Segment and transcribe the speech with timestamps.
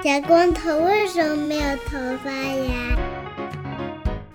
[0.00, 2.96] 小光头为什么没有头发呀？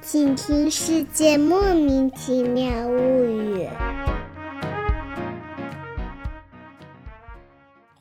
[0.01, 3.63] 请听《世界莫名其妙物语》。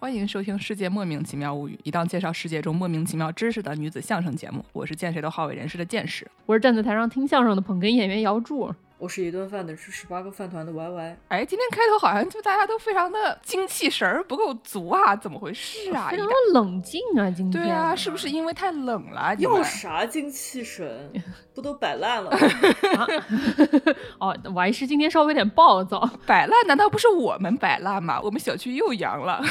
[0.00, 4.64] 欢迎收听《世界莫名其妙物语》，一档介绍世界中莫名其妙知识的女子相声节目。
[4.72, 8.74] 我是见谁都好为人师的见识，我是站在台上听相声的捧哏演员姚柱。
[9.02, 11.16] 我是一顿饭的是十八个饭团的 Y Y。
[11.26, 16.06] 哎，今天开头好像就大家都非常的精气神儿不够足啊，怎么回事啊？
[16.08, 17.64] 非常冷静啊，今天。
[17.64, 19.34] 对啊，是不是因为太冷了？
[19.40, 21.12] 有啥精气神？
[21.52, 23.06] 不都摆烂了吗？
[24.20, 26.08] 哦，Y 是今天稍微有点暴躁。
[26.24, 26.54] 摆烂？
[26.68, 28.20] 难道不是我们摆烂吗？
[28.22, 29.42] 我们小区又阳了。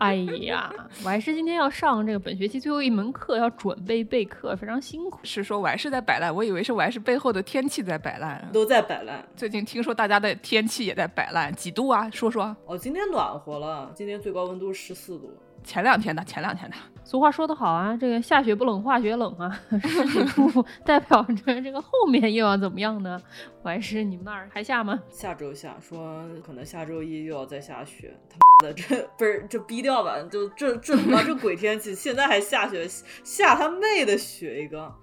[0.00, 0.72] 哎呀，
[1.04, 5.20] 我还是今天要上这个本学期最后一门课，要准备备课，非常辛苦。
[5.22, 6.34] 是说我还是在摆烂？
[6.34, 9.22] 我以为是我还是背后的天气在摆烂，都在摆烂。
[9.36, 12.08] 最近听说大家的天气也在摆烂，几度啊？
[12.10, 12.56] 说说。
[12.64, 15.30] 哦，今天暖和了，今天最高温度十四度。
[15.62, 16.76] 前两天的，前两天的。
[17.04, 19.60] 俗话说得好啊，这个下雪不冷，化雪冷啊。
[19.82, 23.20] 十几度代表着这个后面又要怎么样呢？
[23.64, 25.00] 还是你们那儿还下吗？
[25.08, 28.16] 下周下，说可能下周一又要再下雪。
[28.28, 30.22] 他妈的，这不是这逼掉吧？
[30.30, 32.86] 就这这他妈这鬼天气，现在还下雪，
[33.24, 34.94] 下他妹的雪一个！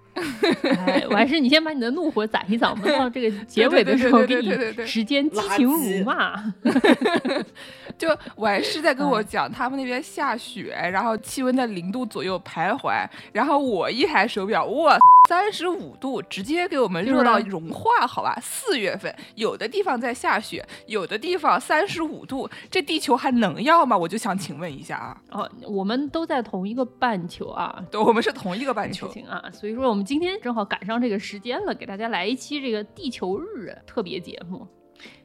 [0.86, 6.34] 哎，我还是你先把你的怒火攒一攒，我们到这个 结尾的时候给你时间激情辱骂。
[7.98, 14.96] 就我还是在跟我讲，他们那边下雪，然后气温在零度左右徘徊，然后我一台手表，哇，
[15.28, 18.38] 三十五度，直接给我们热到融化，好吧？
[18.40, 23.98] 四月份有的地方在下雪，有的地方三十五度，这地球还能要吗？
[23.98, 25.16] 我就想请问一下啊。
[25.30, 34.66] 哦，我们都在同一个半球啊，对，我们是同一个半球啊，所以说我们今天正好赶上这个时间了，给大家来一期这个地球日特别节目。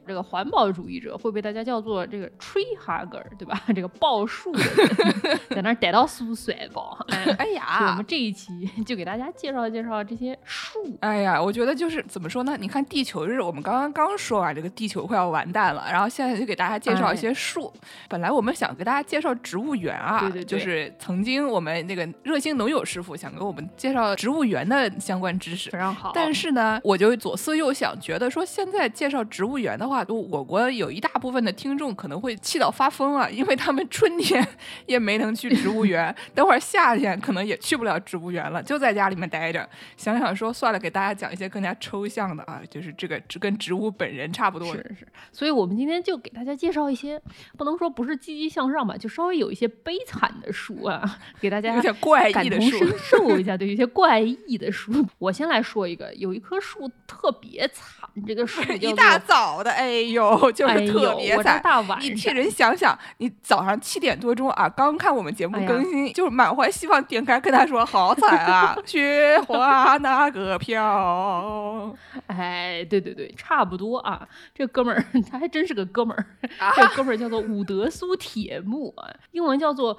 [0.06, 3.60] 这个环保主义者会被大家叫做这个 tree hugger，对吧？
[3.74, 6.98] 这个抱树的人， 在那逮到树甩抱。
[7.38, 10.96] 哎呀，我们这一期就给大家介绍介绍这些树。
[11.00, 12.56] 哎呀，我觉得就是怎么说呢？
[12.60, 17.72] 你看地球日，我们刚刚刚说完这个地球快要完蛋了，然后现在就给大家介绍一些树。
[18.08, 26.12] 本来我们想给大家介绍植物园啊，对对对，就是曾经我们那个热心农友师傅想给我们介绍植物园的相关知识，非常好。
[26.14, 29.93] 但是呢，我就左思右想，觉得说现在介绍植物园的话。
[29.94, 34.46] 话，都我国有一大部分的听众可能会气到发疯啊，因为他们春天
[34.86, 39.68] 也没能去植物园， 等会儿夏天可能也去不了植物园了，就在家里面待着。
[39.96, 44.74] 想想说，算了，给大家讲一些更加抽象的啊，就是这个跟植物本人差不多。
[44.74, 47.20] 是是，所以我们今天就给大家介绍一些，
[47.56, 55.06] 不能说不是积极向上吧，就稍微有一些悲惨的书啊， 给大家有点怪异的书，感同身受一下，对，有些怪异的书。
[55.18, 59.70] 我先来说一个，有一棵树特别惨，这个树一大早的。
[59.70, 61.62] 哎呦， 就是特别惨！
[62.00, 71.94] 你替人想想，你早上七点多钟啊，刚看我们节目更新，就是满怀希望点开，跟他说好惨啊， 雪花那个飘。
[72.26, 74.26] 哎，对对对，差不多啊。
[74.54, 76.26] 这哥们儿他还真是个哥们儿，
[76.76, 78.94] 这哥们儿叫做伍德苏铁木，
[79.32, 79.98] 英文叫做。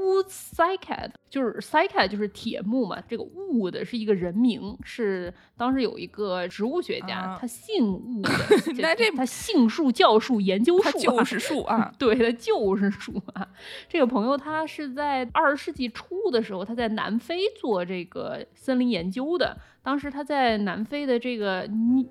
[0.00, 8.30] 乌塞凯就是 c y 就是铁木嘛，这个乌的是一个人名，是当时有一个植物学家，他姓乌的，
[8.80, 13.46] 那这他姓树教树研究树，就是树啊， 对，他就是树啊。
[13.88, 22.08] 这个朋友他是在二十世纪初的时候，他在南非做这个森林研究的，当时他在南非的这个你。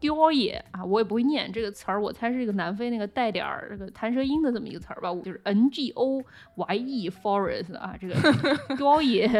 [0.00, 6.22] 雕野啊，我也不会念这个词儿，我猜是一个南非那个带点儿这个弹舌音的这么一个词儿吧， 就是 N G O
[6.56, 8.14] Y E forest 啊， 这个
[8.76, 9.38] 雕 野，它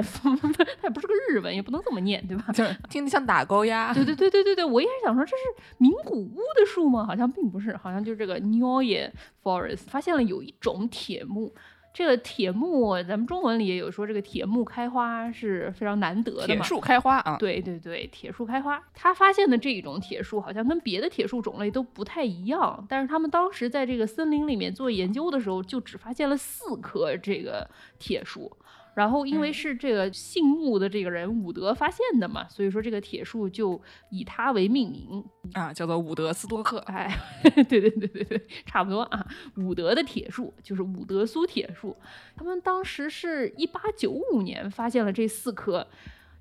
[0.84, 2.44] 也不是个日文，也不能这么念，对吧？
[2.90, 3.94] 听着像打勾呀。
[3.94, 7.04] 对对对对对对，我一开始想说这是名古屋的树吗？
[7.06, 9.10] 好像并不是，好像就是这个雕野
[9.42, 11.52] forest 发现了有一种铁木。
[11.92, 16.46] 这个铁木，咱们中文里也有说，这个铁木开花是非常难得的嘛。
[16.46, 18.80] 铁树开花啊，对对对，铁树开花。
[18.94, 22.86] 他发现的这一种铁树，好像跟别的铁树种类都不太一样。
[22.88, 28.56] 但是他们当时在这个森林里面做研究的时候，就只发现了四棵这个铁树。
[28.94, 36.78] 然后，因为是这个姓穆的这个人伍德发现的嘛，所以说这个铁树就以他为命名啊，叫做伍德斯多克。
[36.86, 37.10] 哎，
[37.68, 39.26] 对对对对对，差不多啊。
[39.56, 41.96] 伍德的铁树就是伍德苏铁树。
[42.36, 45.86] 他们当时是一八九五年发现了这四棵，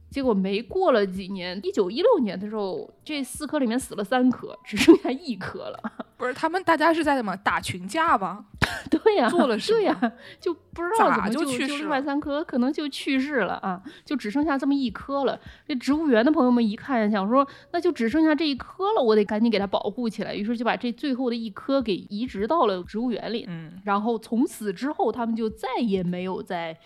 [0.10, 5.80] 结果没过了几年，一九一六年的时候，这四棵里面死了三棵，只剩下一棵了。
[6.18, 8.44] 不是他们大家是在什么打群架吧？
[8.92, 15.40] 对呀，做了对呀，就不知道怎么就就另外三棵可能就去世了啊，就只剩下这么一棵了。
[15.66, 20.36] 这植物园的朋友们一看，想说那就只剩下这一棵了，我得赶紧给它保护起来。
[20.36, 23.46] 于是就把这最后的一棵给移植到了植物园里。
[23.48, 26.78] 嗯，然后从此之后，他们就再也没有在。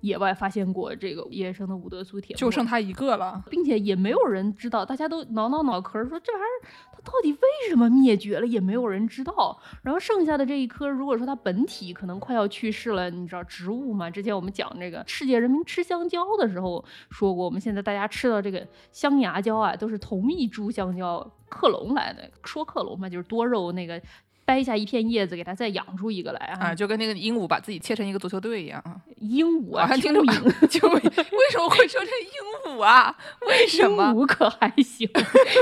[0.00, 3.42] 野外发现过这个野生的伍德苏铁，就剩它一个了。
[3.50, 9.60] 并且也没有人知道，大家都挠挠脑壳儿说这玩意儿它到底为什么灭绝了，也没有人知道。
[9.82, 14.08] 然后剩下的这一颗，如果说它本体可能快要去世了，你知道植物嘛？
[14.10, 22.30] 之前我们讲这个世界人民吃香蕉的时候说过，我们现在大家吃到这个香牙蕉啊，都是同一株香蕉克隆来的。
[22.44, 24.00] 说克隆嘛，就是多肉那个。
[24.48, 28.96] 掰下一片叶子，给它再养出一个来啊，就跟那个鹦鹉把自己切成一个足球队一样啊。
[29.20, 30.20] 鹦鹉啊，听着
[30.68, 33.14] 就为什么会说成鹦鹉啊？
[33.46, 34.04] 为什么？
[34.04, 35.06] 鹦鹉可还行，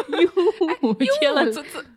[0.06, 0.28] 鹦
[0.82, 1.44] 鹉切了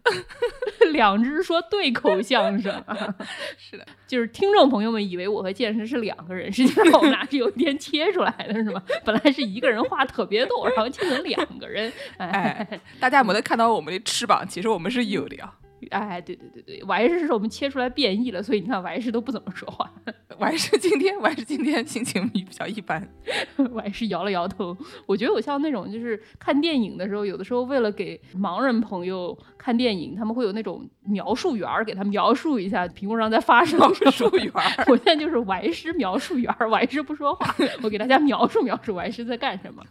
[0.92, 2.74] 两只说对口相声。
[3.56, 8.82] 是的，就是听众朋友们以为我和健身是两个人，实际上我们俩是有一天切出来的，是吗？
[9.06, 11.94] 本来是一个人话特别多，然后切成两个人。
[12.18, 12.68] 哎，
[13.00, 15.54] 大家有没有看到我们的翅膀，其实我们是有的呀。
[15.88, 19.92] 哎，对对对对，我还是是我们切出来变异了，所以你看，我还是都不怎么说话。
[20.40, 23.08] 我还是今天，我还是今天心情比较一般。
[23.72, 24.76] 我还是摇了摇头。
[25.06, 34.30] 我觉得我像那种，就是看电影的时候，有的时候为了给盲人朋友看电影，他们会有那种描述员儿给他描述一下屏幕上在发生什么。
[34.38, 37.54] 员儿，我现在就是歪师描述员儿，歪师不说话，
[37.84, 39.84] 我给大家描述描述歪师在干什么。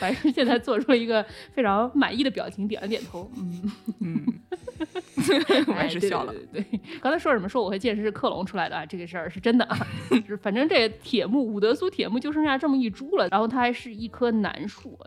[0.00, 1.22] 歪师现在做出了一个
[1.52, 3.30] 非常满意的表情，点了点头。
[3.36, 4.39] 嗯嗯。
[5.76, 6.34] 我也是笑了。
[6.52, 6.64] 对，
[7.00, 7.48] 刚才说什么？
[7.48, 8.84] 说我和剑士是克隆出来的啊？
[8.86, 9.78] 这个事儿是真的啊。
[10.42, 14.98] 反正这铁木伍德苏铁木就剩下这么一株了，然后它还是一棵楠树。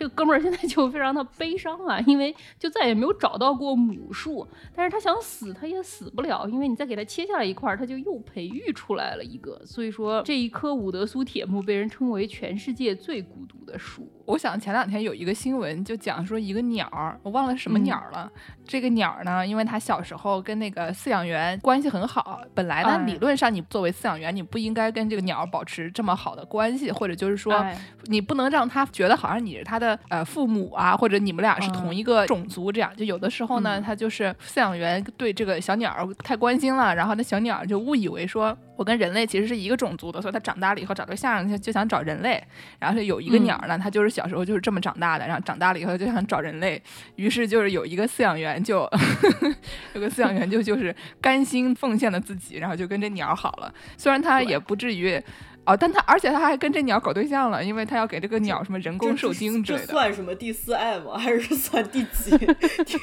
[0.00, 4.48] 这个哥们儿现在就非常的悲伤啊，因为就再也没有找到过母树。
[4.74, 9.60] 但是他想死，他也死不了，因为你再给他切下来一块，他就又培育出来了一个。
[9.66, 14.10] 所以说，这一棵伍德苏铁木被人称为全世界最孤独的树。
[14.24, 18.30] 我想前两天有一个新闻，就讲说一个鸟儿，我忘了什么鸟了。
[18.64, 27.62] 这个鸟儿呢，因为它小时候跟那个饲养员关系很好，本来呢理论上你作为饲养员，你不应该跟这个鸟儿保持这么好的关系，或者就是说
[28.04, 32.90] 你不能让它觉得好像你是它的呃父母啊，或者你们俩是同一个种族这样。
[32.96, 38.56] 就有的时候呢，他就是饲养员对这个小鸟太关心了，然后那小鸟就误以为说。
[38.76, 42.42] 我跟人类其实是一个种族的，所以它长大了以后找对象就就想找人类。
[42.78, 46.82] 然后是有一个鸟呢，它就是小时候就是这么长大的，然后长大了以后就想找人类。
[47.16, 48.90] 于是就是有一个饲养员就
[49.92, 53.70] 有个饲养员就就是甘心奉献了自己，然后就跟这鸟好了。
[53.98, 55.22] 虽然他也不至于
[55.66, 59.86] 哦，但他而且他还跟这鸟搞对象了，因为他要给这个鸟什么人工受精之类的。
[59.86, 61.16] 这算什么第四爱吗？
[61.18, 62.36] 还是算第几？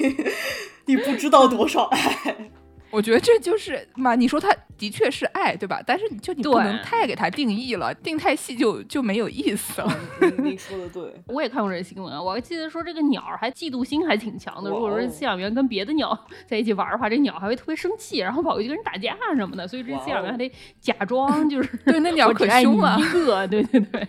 [0.86, 2.00] 你不知道多少爱。
[2.90, 5.82] 我觉得这就是嘛，你说他的确是爱，对吧？
[5.86, 9.98] 但是就你不能太给他定义了，定太细就就没有意思了。
[10.38, 14.70] 你说的对， 我也看过这新闻，我还记得说这个鸟还嫉妒心还挺强的。
[14.70, 19.68] 如果说饲养员跟别的鸟在一起玩的话，这鸟还会特别生气，然后跑过去跟人打架什么的。
[19.68, 20.50] 所以这饲养员还得
[20.80, 24.08] 假装就是对那鸟可凶了，一个对对对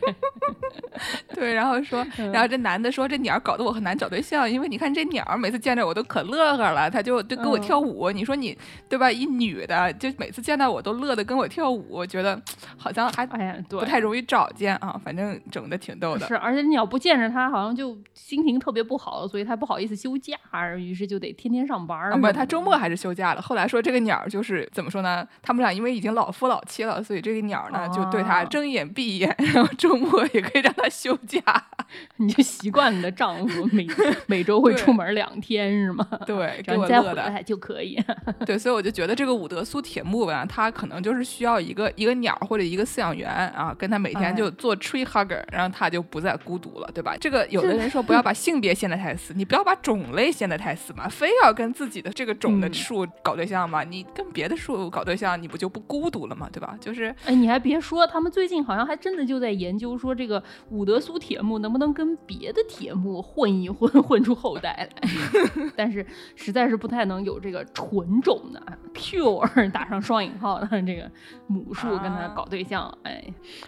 [1.35, 1.53] 对。
[1.53, 8.09] 然后说，然后这男的说这鸟搞得我很难找对象，因为你看这鸟每次见着我都可乐呵了，他就就跟我跳舞。
[8.11, 8.57] 你说你。
[8.87, 9.11] 对吧？
[9.11, 12.39] 一女的就每次见到我都乐得跟我跳舞，我觉得
[12.77, 14.99] 好像还哎呀，不太容易找见啊。
[15.03, 16.27] 反正整的挺逗的。
[16.27, 20.35] 是，而且你要不见着他，好像就心情特别不好，所以他不好意思休假，
[20.77, 22.19] 于是就得天天上班。
[22.19, 23.41] 不，他周末还是休假了。
[23.41, 25.27] 后来说这个鸟就是怎么说呢？
[25.41, 31.41] 他们俩因为已经老夫老妻了，所以这个鸟呢就对他睁眼闭眼，然后周末也可以让他休假。
[32.17, 33.87] 你就习惯你的丈夫每
[34.27, 36.05] 每周会出门两天是吗？
[36.27, 37.99] 对，然后再回来就可以。
[38.45, 47.15] 对，所以我就觉得这个伍德苏铁木吧，他可能就是需要一个一个鸟或者一个饲养员啊，跟他每天就做 tree hugger，然后他就不再孤独了，对吧？
[47.19, 53.83] 这个有的人 说不要把性别限得太死，你不要把种类限得太死嘛，非要跟自己的这个种的树搞对象嘛？
[53.83, 56.47] 你跟别的树搞对象，你不就不孤独了嘛？
[56.51, 56.77] 对吧？
[56.79, 61.79] 就是，哎，你还别说，他们最近好像还真的就在研究说这个伍德苏铁木能不。
[61.79, 65.09] 能跟别的铁木混一混， 混出后代来，
[65.77, 68.61] 但是实在是不太能有这个纯种的
[68.93, 71.09] pure 打上双引号的这个
[71.47, 72.91] 母树跟他搞对象。
[73.03, 73.23] 哎，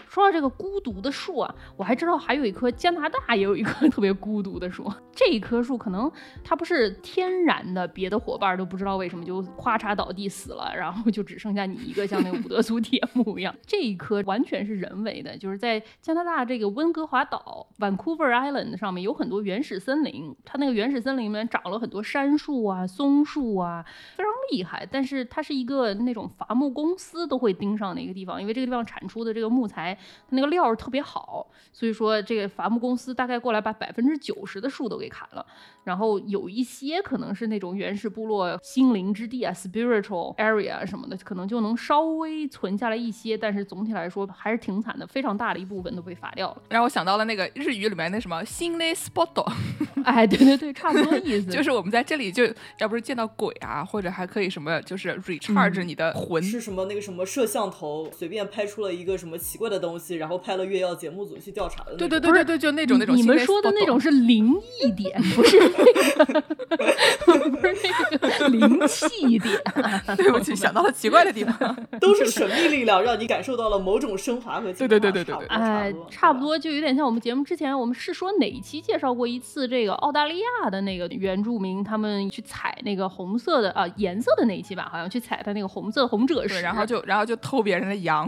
[0.07, 4.91] 说到这个孤独的树啊，我还知道还有一棵加拿大也有一棵特别孤独的树。
[5.13, 6.11] 这一棵树可能
[6.43, 13.53] 它不是天然的，别的伙伴都不知道为什么就咔嚓倒地死了，然后就只剩下你一个，像那个伍德苏铁 木一样。
[13.65, 17.67] 这一棵完全是人为的，就是在加拿大这个温哥华岛。
[17.79, 23.83] Vancouver Island 上面有很多原始森林，它那个原始森林里面长了很多杉树啊、松树啊，
[24.15, 24.70] 非常厉害。
[24.91, 29.93] 但是它是一个那种伐木公司都会盯上的一个地方，因为这个地方产出的这个木材，
[30.29, 35.45] 它那个料儿特别好，所以说这个伐木公司大概过来把百分之九十的树都给砍了。
[35.83, 46.61] 然后有一些可能是那种原始部落心灵之地啊，spiritual area 什么的，可能就能稍微存下来一些，但是总体来说还是挺惨的，非常大的一部分都被罚掉了。
[46.69, 49.43] 让我想到了那个日语里面那什么心类 spot，
[50.05, 51.49] 哎，对对对，差不多意思。
[51.51, 52.43] 就是我们在这里就
[52.79, 56.41] 要不是见到鬼啊，或者还可以什么，就是 recharge 你的魂。
[56.43, 61.95] 是什么那个什么摄像头随便拍出了一个什么奇怪的东西，然后拍了月曜节目组去调查的。
[61.95, 63.15] 对对对对对，就那种那种。
[63.15, 66.41] 你们说的那种是灵异点，不是那个，
[67.49, 67.75] 不是
[68.11, 69.57] 那个灵气点。
[70.17, 71.75] 对不起，想到了奇怪的地方。
[71.99, 75.47] 都是神秘力量，让你感受到了某种升华和对对对对对对。
[75.47, 88.25] 哎，差不多就有点像我们节目之前，我们是说哪一期介绍过一次这个澳大利亚的那个原住民，他们去采那个红色的啊颜色的那一期吧，好像去采他那个红色红赭石，然后就然后就偷别人的羊。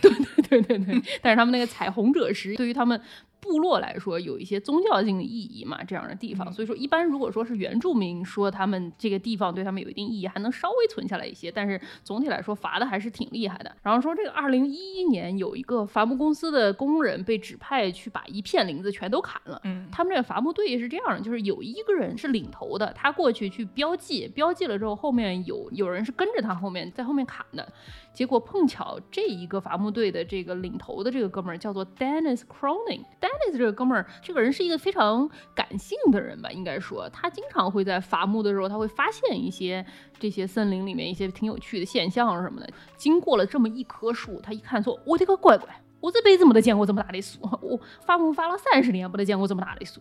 [0.00, 0.10] 对
[0.48, 3.00] 对对对对，但是他们那个采红赭石对于他们。
[3.40, 13.74] 部落来说有一些宗教性的意义嘛，这样的地方，所以说一般如果说是原住民说他们这个地方对他们有一定意义，还能稍微存下来一些，但是总体来说罚的还是挺厉害的。
[13.82, 27.66] 然后说这个二零一一年有一个伐木公司的工人被指派去把一片林子全都砍了，嗯，他们这个伐木队是这样的，就是有一个人是领头的，他过去去标记，标记了之后后面有有人是跟着他后面在后面砍的。
[28.12, 33.04] 结果碰巧这一个伐木队的这个领头的这个哥们儿叫做 Dennis Cronin。
[33.20, 39.84] Dennis 这个哥们儿，这个人是一个非常感性的人吧，应该说他经常会在伐木的时候，他会发现一些
[40.18, 42.68] 这些森林里面一些挺有趣的现象什么的。
[42.96, 45.68] 经过了这么一棵树，他一看说：“我的个乖乖，
[46.00, 50.00] 我这辈子没得见过这么大的树，我发木发了三十年，没得见过这么大的树。”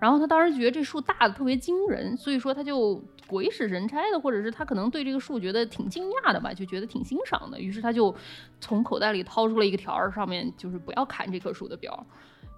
[0.00, 7.58] 然后他当时觉得这树大的特别惊人，所以说他就鬼使神差的，或者是他可能对这个树觉得挺惊讶的吧，就觉得挺欣赏的。
[7.58, 8.14] 于是他就
[8.60, 12.06] 从口袋里掏出了一个条儿，上面就是不要砍这棵树的标，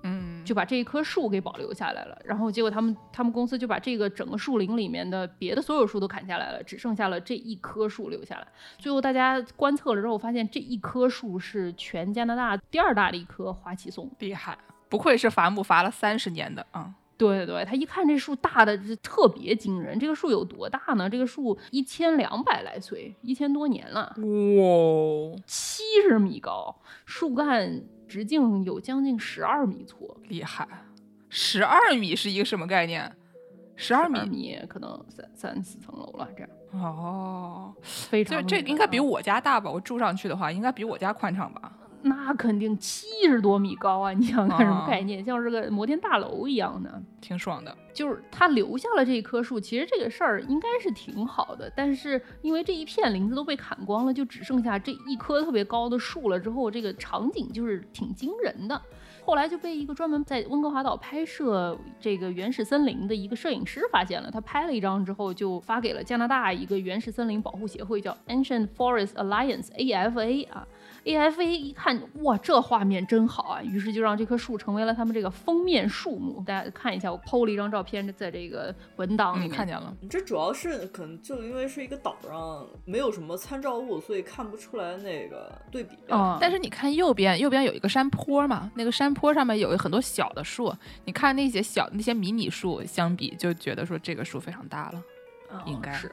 [0.02, 2.18] 嗯，就把这一棵树给保留下来了。
[2.24, 8.46] 然后结果他们他们公司就把这个整个树林里面的别的所有树都砍下来了，只剩下了这一棵树留下来。
[8.78, 14.56] 最后大家观测了之后发现，这一棵树是全加拿大第二大的一棵花旗松，厉害，
[14.88, 16.94] 不愧是伐木伐了三十年的啊。
[17.18, 19.98] 对对，他一看这树大的特别惊人。
[19.98, 21.08] 这个树有多大呢？
[21.08, 26.74] 这个树一千两百来岁，一千多年了，哇，七十米高，
[27.06, 30.68] 树干直径有将近十二米粗，厉害！
[31.28, 33.10] 十二米是一个什么概念？
[33.76, 36.50] 十二米可能三三四层楼了，这样。
[36.72, 38.46] 哦，非常。
[38.46, 39.70] 这应该比我家大吧？
[39.70, 41.72] 我住上去的话，应该比我家宽敞吧？
[42.08, 44.12] 那肯定七十多米高啊！
[44.12, 45.24] 你想看什么概念？
[45.24, 47.76] 像是个摩天大楼一样的，挺爽的。
[47.92, 51.72] 就是他留下了这一棵树，其实这个事儿应该是挺好的。
[51.74, 56.38] 但是因为这一片林子都被砍光了，就只剩下这一棵特别高的树了。
[56.38, 58.80] 之后这个场景就是挺惊人的。
[59.24, 64.30] 后来就被一个专门在温哥华岛拍摄这个原始森林的一个摄影师发现了。
[64.30, 70.68] 他拍了一张之后，就发给了加拿大一个原始森林保护协会，叫 Ancient Forest Alliance（AFA） 啊。
[71.06, 73.62] AFA 一看，哇，这画面真好啊！
[73.62, 76.42] 于是就让这棵树成为了他们这个封面树木。
[76.44, 79.96] 大家看一下，我 PO 了一张照片，在这个文档里看见了。
[80.10, 85.96] 这主要是可能就因为是一个岛上，没有什么参照物，所以看不出来那个对比。
[86.08, 95.00] 嗯，但是你看右边，右边有一个山坡嘛，那个山坡上面有很多小的树，你看那些小那些迷你树相比，就觉得说这个树非常大了，
[95.66, 96.10] 应该是。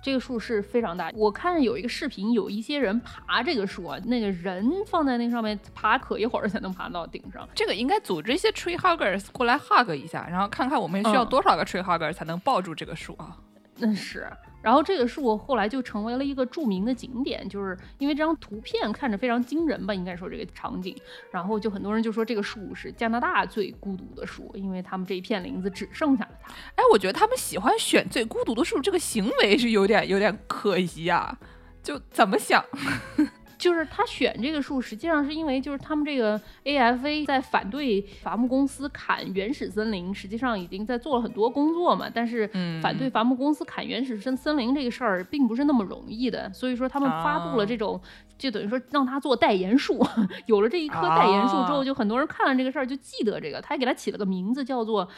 [0.00, 7.48] 这个树是非常大，我看有一个视频，有一些人爬这个树啊，那个人放在那上面爬可一会儿才能爬到顶上。
[7.54, 13.36] 这个应该组织一些 tree huggers 过来 hug 一下，然后看看我们需要多少个 tree huggers 才能抱住这个树啊？
[13.76, 14.26] 那是。
[14.60, 20.96] 然后这个树后来就成为了一个著名的景点，就是因为这张图片看着非常惊人吧，应该说这个场景。
[21.30, 26.52] 然后就很多人就说这个树是加拿大最孤独的树，因为他们这一片林子只剩下了它。
[26.74, 31.38] 哎，我觉得他们喜欢选最孤独的树，这个行为是有点有点可疑啊，
[31.82, 32.64] 就怎么想？
[33.58, 42.06] 就是他选这个树，实际上是因为就是他们这个 AFA 在反对伐木公司砍原始森林，实际上已经在做了很多工作嘛。
[42.12, 42.48] 但是
[42.80, 48.00] 反对伐木公司砍原始森森林这个事儿并不是那么容易的，所以说他们发布了这种，
[48.38, 50.06] 就等于说让他做代言树。
[50.46, 55.08] 有了这一棵代言树之后，就很多人看了这个事儿就记得这个，他还给他起了个名字叫做。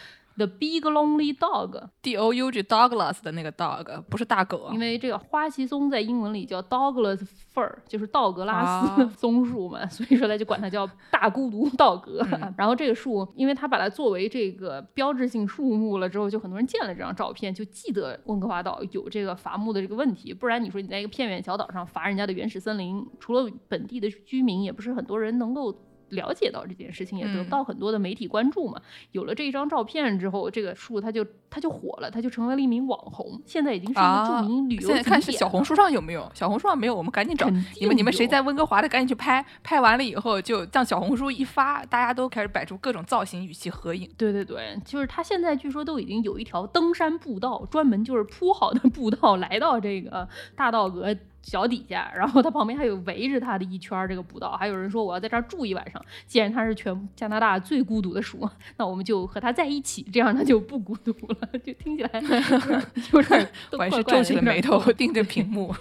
[0.41, 7.21] The big lonely dog，D O U G Douglas 的那个 dog 不是大狗，因为这个花旗松在英文里叫 Douglas
[7.55, 12.27] fir，就是道格拉斯 松树嘛， 所以说他就管它叫大孤独道格。
[12.57, 20.33] 然后这个树，因为它把它作为这个标志性树木了之后，就很多人见了这张照片就记得温哥华岛有这个伐木的这个问题。
[20.33, 25.77] 不然你说你在一个偏远小岛上伐人家的原始森林，除了本地的居民，也不是很多人能够。
[26.11, 28.81] 了解到这件事情，也得嗯到很多的媒体关注嘛。
[29.13, 36.31] 有了这一张照片之后，这个树它就它就火了，它就成为了一名网红，现在已经是一个啊著名旅游现在看是小红书上有没有？
[36.35, 37.49] 小红书上没有，我们赶紧找。
[37.81, 44.09] 你们你们谁在温哥华的赶紧去拍，拍完了以后就像小红书一发，大家都开始摆出各种造型与其合影。
[44.17, 54.53] 对对对，就是他现在据说都已经有一条登山步道，专门就是铺好的步道，来到这个大道阁脚底下，然后它旁边还有围着它的一圈儿这个步道。
[54.53, 61.49] 还有人说我要在这儿住一晚上，既然它是全加拿大最孤独的鼠， 那我们就和它在一起，这样它就不孤独了。
[61.65, 65.75] 就听起来有点还 是皱起了眉头逗，盯着屏幕。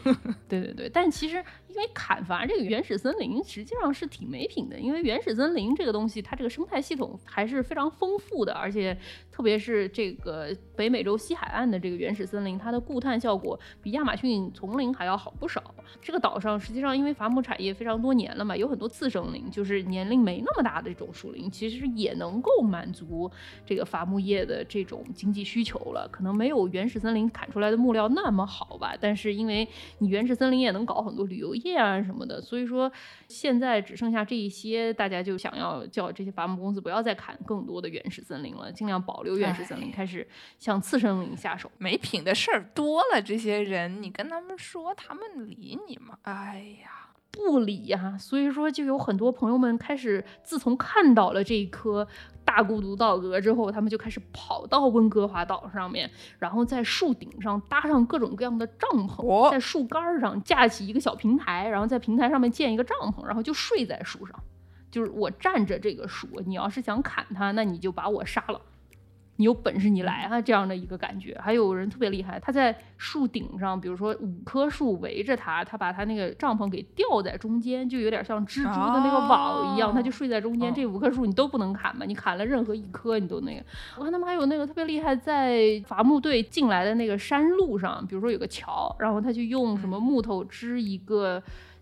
[0.48, 8.98] 对对对，但其实因为砍伐这个原始森林实际上是挺没品的，因为原始森林这个东西，它这个生态系统还是非常丰富的，而且
[9.32, 15.64] 特别是这个北美洲西海岸的这个原始森林，它的固碳效果比亚马逊丛林还要好不少。
[16.02, 23.30] 这个岛上实际上因为伐木产业非常多年了嘛，有很多次生林，就是年龄没那么大的这种树林，其实也能够满足
[23.66, 26.08] 这个伐木业的这种经济需求了。
[26.12, 29.68] 可能没有原始森林砍出来的木料那么好吧，但是因为
[30.00, 32.92] 你原始森林也能搞很多旅游业啊什么的，所以说
[33.28, 41.72] 现在只剩下这一些，大家就想要叫这些伐木公司不要再砍更多的原始森林了，尽量保留原始森林，开始向次生林下手。
[41.78, 46.18] 没品的事儿多了，这些人你跟他们说，他们理你吗？
[46.24, 52.08] 哎呀，不理呀、所以说就有很多朋友们开始，自从看到了这一棵
[52.50, 64.36] 大孤独道格之后，他们就开始跑到温哥华岛上面，然后在树顶上搭上各种各样的帐篷，哦在树干上架起一个小平台，然后在平台上面建一个帐篷，然后就睡在树上。
[64.90, 68.60] 就是我站着这个树，你要是想砍它，那你就把我杀了。
[69.40, 70.42] 你有本事你来啊！
[70.42, 71.34] 这样的一个感觉。
[71.42, 80.70] 还有人特别厉害，他在树顶上，比如说五棵树围着他，他把他那个帐篷给吊在中间，就有点像蜘蛛的那个网一样，哦他就睡在中间。
[80.70, 83.64] 嗯这五棵树你都不能砍嘛，你砍了任何一棵你都那个。
[83.98, 91.42] 我看他们还有那个特别厉害，在伐木队进来的那个山路上，比如说有个桥，然后他就用什么木头支一个。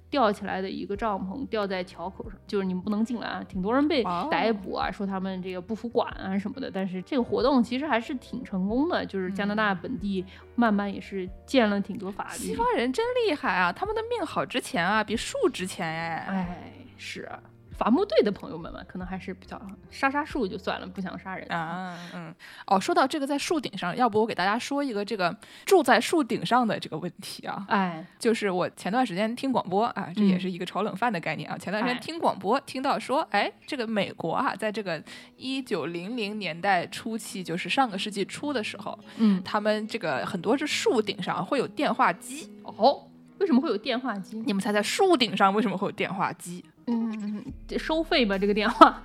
[0.09, 3.43] 吊起来的一个帐篷吊在桥口上，就是你们不能进来啊！
[3.47, 6.71] 挺多人被哦逮捕啊，说他们这个不服管啊什么的。
[6.71, 12.37] 但是这个活动其实还是挺成功的，就是加拿大本地慢慢也是建了挺多法律。
[12.39, 13.71] 西方人真厉害啊！
[13.71, 16.25] 他们的命好值钱啊，比树值钱哎。
[16.29, 17.39] 哎，是啊
[17.77, 19.61] 伐木队的朋友们嘛，可能还是比较
[19.91, 21.47] 杀杀树就算了，不想杀人。
[21.49, 22.33] 啊，嗯，
[22.65, 25.35] 哦，说到这个在树顶上，要不我给大家说一个这个
[25.65, 31.57] 住在树顶上的这个问题啊，哎，就是我前段时间听广播啊，这也嗯是一个炒冷饭的概念啊。
[31.57, 35.01] 前段时间哎听广播听到说，哎，这个美国啊，在这个
[35.35, 42.51] 一九零零年代初期，就是上个世纪初的时候，嗯，他们这个很多是树顶上会有电话机。
[42.63, 44.41] 哦，为什么会有电话机？
[44.45, 46.65] 你们猜猜树顶上为什么会有电话机？
[46.89, 48.37] 嗯，这收费吧？
[48.37, 49.01] 这个电话？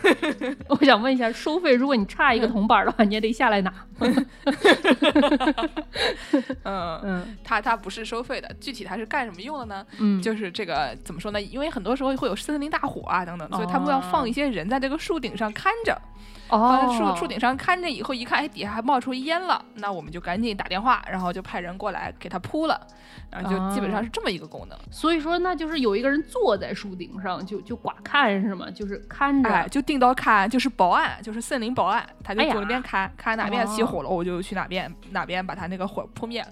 [0.68, 1.72] 我想问一下，收费？
[1.74, 3.72] 如果你差一个铜板的话，你也得下来拿。
[6.64, 7.00] 嗯。
[7.02, 9.86] 嗯它它不是收费的，具体它是干什么用的呢？
[9.98, 11.40] 嗯，就是这个怎么说呢？
[11.40, 15.98] 因为很多时候会有森林大火啊等等，所以他们要放一些人在这个树顶上看着，
[16.48, 22.80] 放哦在，树树顶上看着以后，一看哎底下还冒出烟了，那我们就赶紧打电话，然后就派人过来给它扑了，
[23.30, 24.78] 然后就基本上是这么一个功能。
[24.90, 28.70] 所以说那就是有一个人坐在树顶上，就就寡看是吗？
[28.70, 29.50] 就是看着。
[29.50, 36.48] 哎，就定到看，就是保安，就是森林保安，他就哎呀坐那边看，看哪边起火了，我就去哪边哪边把他那个火扑灭了。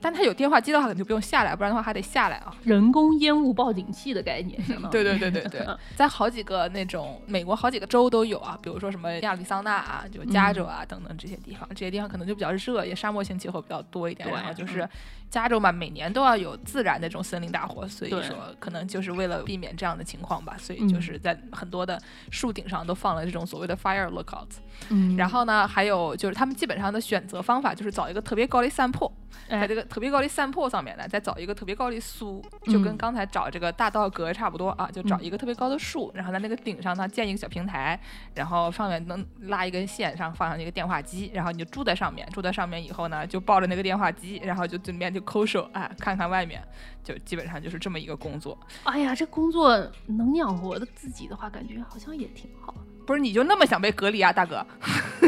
[0.00, 2.54] 但他有电话机的话，可能就不用下来，不然的话还得下来啊。
[2.62, 14.28] 人工烟雾报警器的概念， 对对对对对， 在好几个那种美国好几个州都有啊，比如说什么亚利桑那啊，就加州啊等等这些地方，这些地方可能就比较热，也沙漠性气候比较多一点。
[14.30, 14.88] 然后就是
[15.34, 24.58] 加州嘛，每年都要有自然的这种森林大火，所以说可能就是为了避免这样的情况吧，所以嗯就是在很多的树顶上都放了这种所谓的 fire lookouts。
[24.90, 29.12] 嗯，然后呢，还有就是他们基本上的选择方法就是找一个特别高的山坡，
[29.48, 37.98] 在哎这个特别高的山坡上面呢，再找一个特别高的树，就跟嗯刚才找这个大道阁差不多啊，就找嗯一个特别高的树，然后在那个顶上呢建一个小平台，
[38.34, 46.62] 然后上面能拉一根线，上放上一个电话机，然后你就住在上面，住在上面以后呢，就抱着那个电话机，然后就对面就抠手，哎，看看外面，
[47.02, 48.58] 就基本上就是这么一个工作。
[48.84, 52.74] 哎呀，这工作能养活的自己的话，感觉好像也挺好。
[53.06, 54.64] 不是你就那么想被隔离啊，大哥？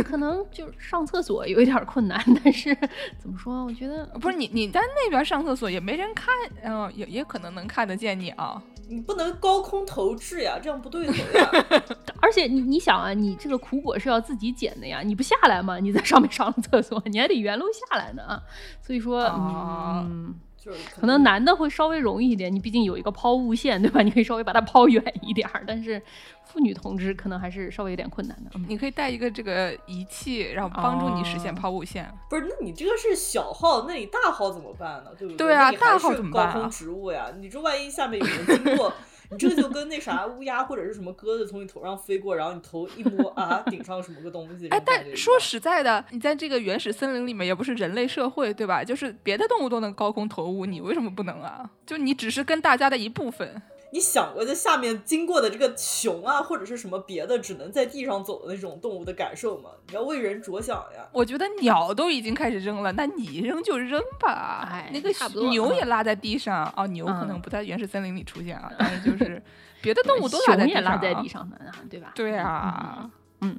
[0.04, 2.74] 可能就是上厕所有一点困难，但是
[3.18, 3.64] 怎么说？
[3.64, 8.62] 我觉得不是你你在那边上厕所也没人看，嗯、也也可能能看得见你啊。
[8.88, 11.50] 你不能高空投掷呀，这样不对头呀。
[12.22, 15.78] 而且你你想啊，你这个苦果是要自己捡的呀，你不下来吗？
[15.80, 18.42] 你在上面上了厕所，你还得原路下来呢啊。
[18.80, 20.34] 所以说，啊嗯，
[20.66, 24.02] 就是可能男的会稍微容易一点，你毕竟有一个抛物线，对吧？
[24.02, 26.02] 你可以稍微把它抛远一点儿，但是
[26.44, 28.50] 妇女同志可能还是稍微有点困难的。
[28.57, 32.12] 嗯你可以带一个这个仪器，然后帮助你实现哦抛物线。
[32.29, 35.12] 不是，那你这个是小号，那你大号怎么办呢？
[35.16, 38.92] 对不对啊那你大号是怎么办啊高空植物呀，你这万一下面有人经过，
[39.30, 44.68] 你这就跟那啥乌鸦或者是什么鸽子从你头上飞过，然后你头一摸啊，顶上什么个东西。
[44.74, 48.84] 哎，但说实在的，你在这个原始森林里面，也不是人类社会，对吧？
[48.84, 51.68] 就是别的动物都能高空投物，你为什么不能啊？
[51.84, 53.62] 就你只是跟大家的一部分。
[53.92, 59.70] 你想过在下面经过的这个熊啊，或者是什么别的只能在地上走的那种动物的感受吗？
[59.88, 61.09] 你要为人着想呀。
[61.12, 64.68] 我觉得鸟都已经开始扔了， 那你扔就扔吧。
[64.70, 65.11] 哎那个
[65.51, 69.42] 牛也拉在地上哦，牛可能嗯不在原始森林里出现啊，但是就是
[69.81, 71.29] 别的动物都拉在地上、 啊，也拉在地。
[71.29, 72.12] 上的，对吧？
[72.14, 73.59] 对啊，嗯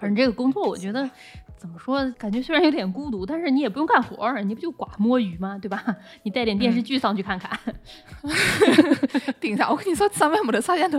[0.00, 1.08] 反正这个工作，我觉得
[1.58, 5.58] 怎么说，感觉虽然有点孤独，但是你也不用干活儿，你不就寡摸鱼吗？
[5.60, 5.84] 对吧？
[6.22, 7.58] 你带点电视剧上去看看。
[9.40, 10.98] 顶上，我跟你说，上面没得摄像头，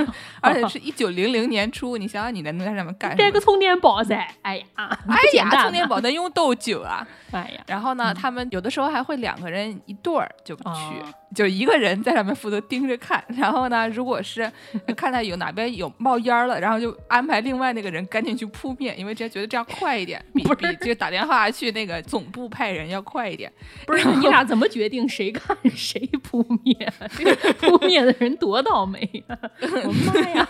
[0.40, 3.38] 而且是一九零零年初，你想想你能在上面干什么带个？
[3.40, 7.06] 充电宝噻，哎呀，哎呀，充电宝能用多久啊？
[7.32, 13.22] 哎呀，然后呢，他们有的时候还会两个人一对儿就去，哦就一个人在上面负责盯着看。
[13.36, 14.50] 然后呢，如果是
[14.96, 23.52] 看到有哪边有冒烟了，然后就安排另外那个人赶紧去扑灭，因为这觉得这样快一点， 比比就打电话去那个总部派人要快一点。
[23.86, 26.92] 不是你俩怎么决定谁看谁扑灭？
[27.16, 29.38] 这 个扑灭的人多倒霉呀、
[29.84, 30.48] 我妈呀，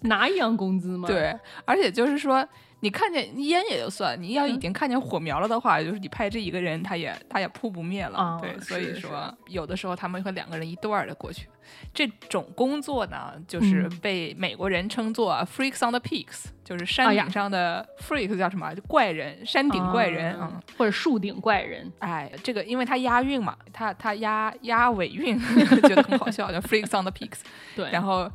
[0.00, 2.46] 拿一样工资吗？，对，而且就是说。
[2.80, 8.18] 你看见烟也就算，你要已嗯经看见火苗了的话，就是你派这一个人，他也他也扑不灭了。
[8.18, 11.48] 哦对，所以是说有的时候他们会两个人一对儿的过去。
[11.94, 18.74] 这种工作呢，就是嗯被美国人称作 freaks on the peaks，就是山顶上的 freak 叫什么？
[18.74, 20.34] 就怪人，山顶怪人。
[20.40, 25.38] 啊嗯，或者树顶怪人，哎，这个因为它押韵嘛，它它押押尾韵，
[25.86, 27.40] 觉得很好笑，叫 freaks on the peaks。
[27.76, 28.28] 对，然后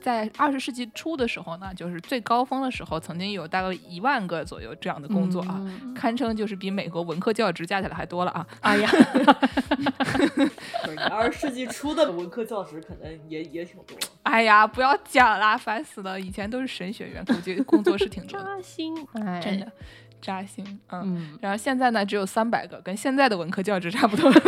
[0.00, 8.46] 在二十世纪初的时候呢，就是最高峰的时候，曾经有大概一万个左右这样的工作啊，嗯堪称就是比美国文科教职加起来还多了啊。
[8.60, 8.90] 哎呀，
[10.82, 13.96] 不是你二十世纪初的文科教职可能也也挺多。
[14.22, 16.20] 哎呀，不要讲啦，烦死了！
[16.20, 19.70] 以前都是神学院，估计工作是挺多的，扎心，哎，真的
[20.20, 20.64] 扎心。
[20.90, 24.30] 嗯，嗯，然后现在呢，只有三百个，跟现在的文科教职差不多。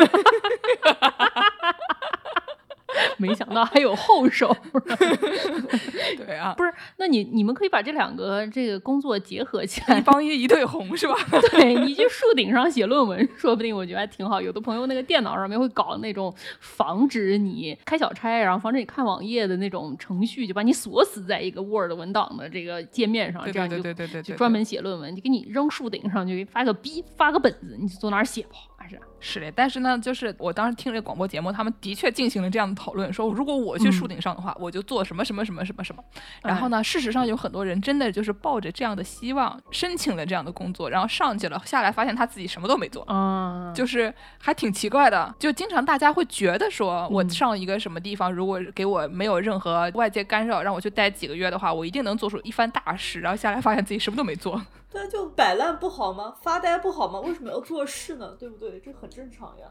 [3.22, 4.54] 没想到还有后手。
[6.26, 11.14] 对啊，不是，那你你们可以把这两个这个工作结合起来一，帮一一对红是吧？
[11.52, 14.40] 对你去树顶上写论文，说不定我觉得还挺好。
[14.40, 36.02] 有的朋友那个电脑上面会搞那种防止你开小差，然后防止你看网页的那种程序，就把你锁死在一个 Word 文档的这个界面上，这样你就对对对对，就专门写论文，就给你扔树顶上，就给发个逼，发个本子，你就坐那儿写吧，还是是的，但是呢，就是我当时听这个广播节目，他们的确进行了这样的讨论，说如果我去树顶上的话，我就做什么什么什么什么什么。
[36.42, 43.04] 然后呢，事实上有很多人真的就是抱着这样的希望申请了这样的工作，然后上去了，下来发现他自己什么都没做。
[43.04, 53.20] 啊，就是还挺奇怪的，就经常大家会觉得说，我嗯上一个什么地方，如果给我没有任何外界干扰，让我去待几个月的话，我一定能做出一番大事。
[53.20, 54.60] 然后下来发现自己什么都没做。
[54.92, 56.34] 对，就摆烂不好吗？
[56.42, 57.20] 发呆不好吗？
[57.20, 58.36] 为什么要做事呢？
[58.38, 58.78] 对不对？
[58.80, 59.66] 这很正常呀。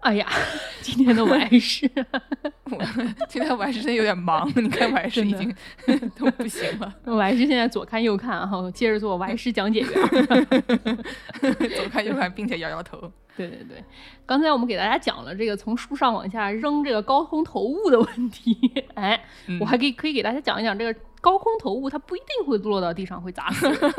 [0.00, 0.26] 哎呀，
[0.80, 1.88] 今天的 我还是
[2.64, 2.76] 我
[3.28, 5.54] 今天我还是真有点忙，你看我还是已经
[6.18, 6.92] 都不行了。
[7.04, 9.90] 我还是现在左看右看，然后接着做，我还是讲解员。
[11.76, 12.98] 左看右看，并且摇摇头。
[13.36, 13.84] 对对对，
[14.26, 18.58] 刚才我们给大家讲了这个从树上往下扔这个高空投物的问题，
[18.94, 23.94] 哎，嗯我还可以可以给大家讲一讲这个高空投物，它不一定会落到地上会砸死人，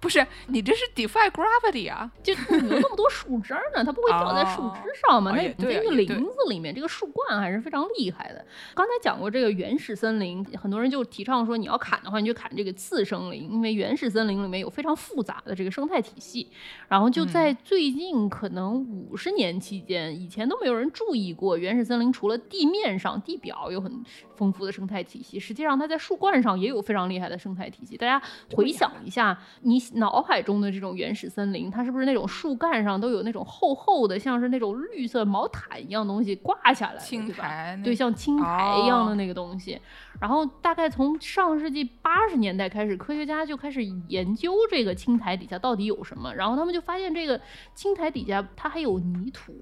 [0.00, 2.10] 不是你这是 defy gravity 啊！
[2.22, 5.32] 就有那么多树枝儿呢，它不会掉在树枝上嘛？
[5.32, 8.44] 哦也那你在一个林子里面，这个树冠还是非常厉害的。
[8.74, 16.50] 刚才讲过这个原始森林，很多人就提倡说，你要砍的话，你就砍这个次生林，因为原始森林里面有非常复杂的这个生态体系。
[16.88, 24.02] 然后就在最近可能五十年期间，以前都没有人注意过，原始森林除了地面上地表有很
[24.36, 27.96] 丰富的生态体系，实际上它在树冠上也有非常厉害的生态体系。
[27.96, 28.22] 大家
[28.54, 37.42] 回想一下，你脑海中的这种原始森林，它是不是那种树干上都有那种厚厚的，像是那种绿色毛毯一样东西挂下来对吧？
[37.42, 39.80] 苔对，像青苔一样的哦那个东西。
[40.20, 47.40] 然后大概从上世纪八十年代开始，科学家就开始研究这个青苔底下到底有什么，然后他们就发现这个
[47.74, 49.52] 青苔底下它还有泥土。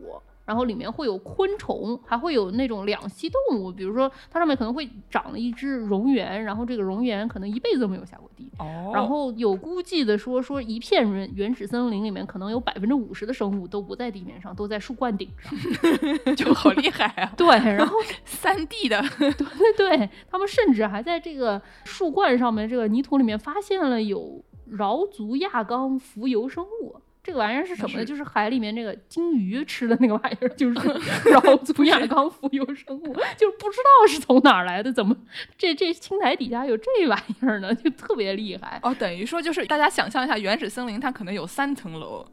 [0.44, 8.50] 然后里面会有昆虫，还会有那种两栖动物，比如说它上面可能会长了一只蝾螈，然后这个蝾螈可能一辈子都没有下过地。
[8.58, 15.52] 哦，然后有估计的说，说一片原原始森林里面，可能有百分之五十的生物都不在地面上，都在树冠顶上。
[16.36, 17.32] 就好厉害啊！
[17.36, 26.96] 对，然后 三 D 的，对对对，他们甚至还在这个树冠上面这个泥土里面发现了有饶足亚纲浮游生物。
[27.24, 28.04] 这个玩意儿是什么呢？
[28.04, 30.74] 就是海里面那个金鱼吃的那个玩意儿，就是
[31.32, 35.16] 饶 祖亚纲浮游生物，就是不知道是从哪儿来的，怎么
[35.56, 37.74] 这这青苔底下有这玩意儿呢？
[37.74, 38.78] 就特别厉害。
[38.82, 42.24] 哦，等于说就是大家想象一下，原始森林它可能有三层楼，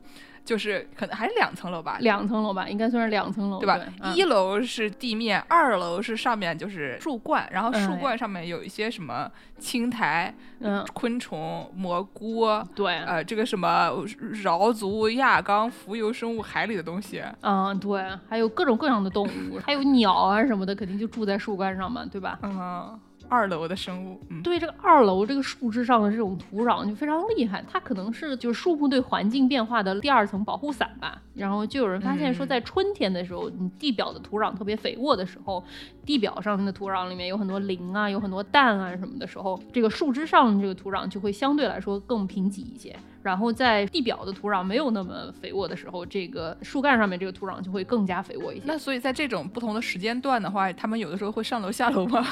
[0.43, 3.80] 就是可能还是两层楼吧，两层楼吧，应该算是两层楼，对吧？
[4.01, 13.89] 嗯一楼是地面，二楼是上面就是树冠，然后树哎冠上面有一些什么青苔、嗯，昆虫、蘑菇，对，呃，这个什么
[14.34, 17.21] 桡足亚纲浮游生物，海里的东西。
[17.41, 22.39] 嗯，对，还有各种各样的动物，还有鸟啊什么的，肯定就住在树冠上嘛，对吧？
[22.41, 22.99] 嗯，
[23.32, 31.22] 二楼的生物，嗯，对这个二楼这个树枝上的这种土壤就非常厉害，它可能是就是树木对环境变化的第二层保护伞吧。
[31.34, 35.63] 然后就有人发现说，嗯在春天的时候，你地表的土壤特别肥沃的时候，
[36.06, 42.94] 地表上面的土壤里面有很多磷啊，有很多氮啊什么的时候，这个树枝上的这个土壤就会相对来说更贫瘠一些。
[43.23, 48.63] 然后在地表的土壤没有那么肥沃的时候，这个树干上面这个土壤就会更加肥沃一些。
[48.65, 52.25] 那所以在这种不同的时间段的话，他们有的时候会上楼下楼吗？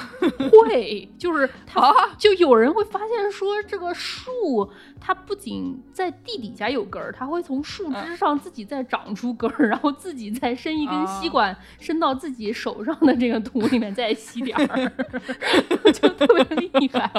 [0.51, 14.91] 会，就是它啊，就有人会发现说，这个树它不仅在地底下有根儿，它会从树枝上自己再长出根儿， 然后自己再伸一根吸管、伸到自己手上的这个土里面再吸点儿，
[15.91, 17.11] 就特别厉害。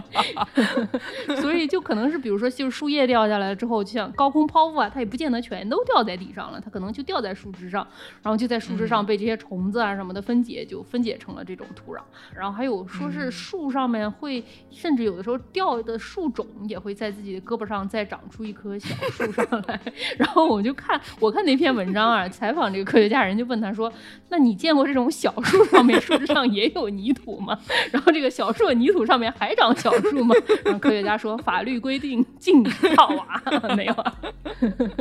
[1.41, 7.87] 所以就可能是比如说，就是树叶掉下来之后，就像高空抛物啊，它也不见得全都掉在地上了，它可能就掉在树枝上，
[8.23, 12.01] 然后就在树枝上被这些虫子啊什么的分解，就分解成了这种土壤。
[12.35, 19.81] 然后还有说是树上面会，甚至有的时候掉的树种也会在自己的胳膊上再长出一棵小树上来。
[20.19, 23.93] 然后我就看我看那篇文章啊，采访这个科学家人就问他说
[24.29, 27.59] ：“那你见过这种小树上面 树枝上也有泥土吗？
[27.93, 34.15] 然后这个小树的泥土上面还长小树吗？”然后科学家说：“法律规定禁止套娃，没有啊。”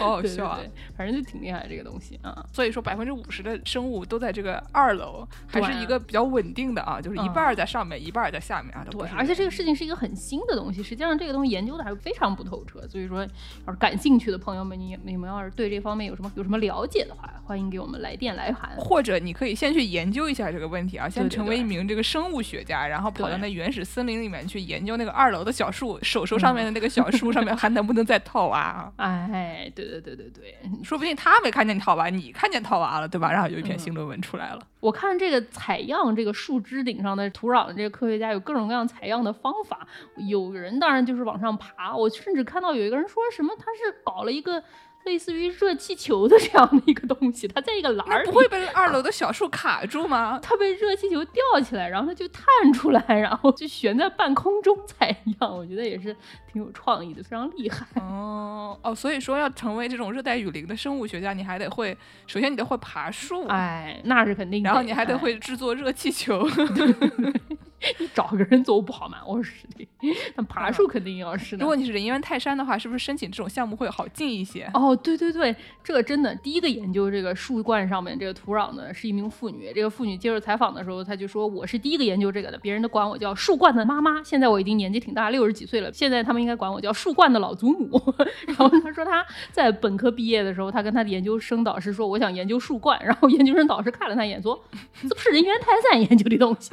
[0.00, 0.58] 好好笑啊！
[0.60, 2.44] 对，反正就挺厉害这个东西啊。
[2.52, 8.84] 所以说百分之五十的生物都在这个二楼，还是一个比较稳定的啊，就是一嗯半在上面，一半在下面啊。
[8.90, 13.26] 对，而且这个事情是一个很新的东西，实际上这个东西研究的还是非常不透彻，所以说
[13.66, 18.70] 要是感兴趣的朋友们，你你们要是对这方面有什么有什么了解的话，欢迎给我们来电来函。
[18.78, 29.28] 或者你可以先去研究一下这个问题啊，先成为一名这个生物学家，然后跑到那原始森林里面去研究那个二楼的小树，手手上面嗯的那个小树上面还能不能再套娃啊？
[29.32, 33.32] 哎，对对对对对，说不定他没看见套娃，你看见套娃了，对吧？
[33.32, 34.60] 然后有一篇嗯新论文出来了。
[34.80, 39.86] 我看这个采样这个树枝顶上的土壤的这个科学家有各种各样采样的方法，
[40.28, 44.62] 有人当然就是往上爬，我甚至看到有一个人说什么他是搞了一个
[45.04, 50.38] 类似于热气球的这样的一个东西，它在一个篮儿不会被二楼的小树卡住吗？
[50.42, 55.08] 它被热气球吊起来，然后它就探出来，然后就悬在半空中采
[55.40, 56.14] 样，我觉得也是
[56.52, 57.86] 挺有创意的，非常厉害。
[58.00, 64.68] 哦哦，所以说要成为这种热带雨林的生物学家，你还得会，首先你得会爬树，哎，那是肯定的。
[64.68, 66.46] 然后你还得哎会制作热气球。
[67.98, 69.18] 你找个人做不好吗？
[69.26, 69.88] 我说是的，
[70.34, 71.62] 但爬树肯定要是的。
[71.62, 74.68] 如果你是人猿泰山的话，是不是申请这种项目会好进一些？
[74.74, 79.70] 哦，对对对，这个真的，第一个研究这个树冠上面这个土壤的是一名妇女。
[79.74, 84.22] 这个妇女接受采访的时候，她就说：“我是第一个研究这个的，别人都管我叫树冠的妈妈。
[84.22, 88.02] 现在我已经年纪挺大，六十几岁了，现在他们应该管我叫树冠的老祖母。
[88.48, 94.60] ”然后她说她在本科毕业的时候，她跟她的研究生导师说：“我想研究树冠。”然后研究生导师看了她一眼，说
[95.00, 96.72] ：“这不是人猿泰山研究的东西。”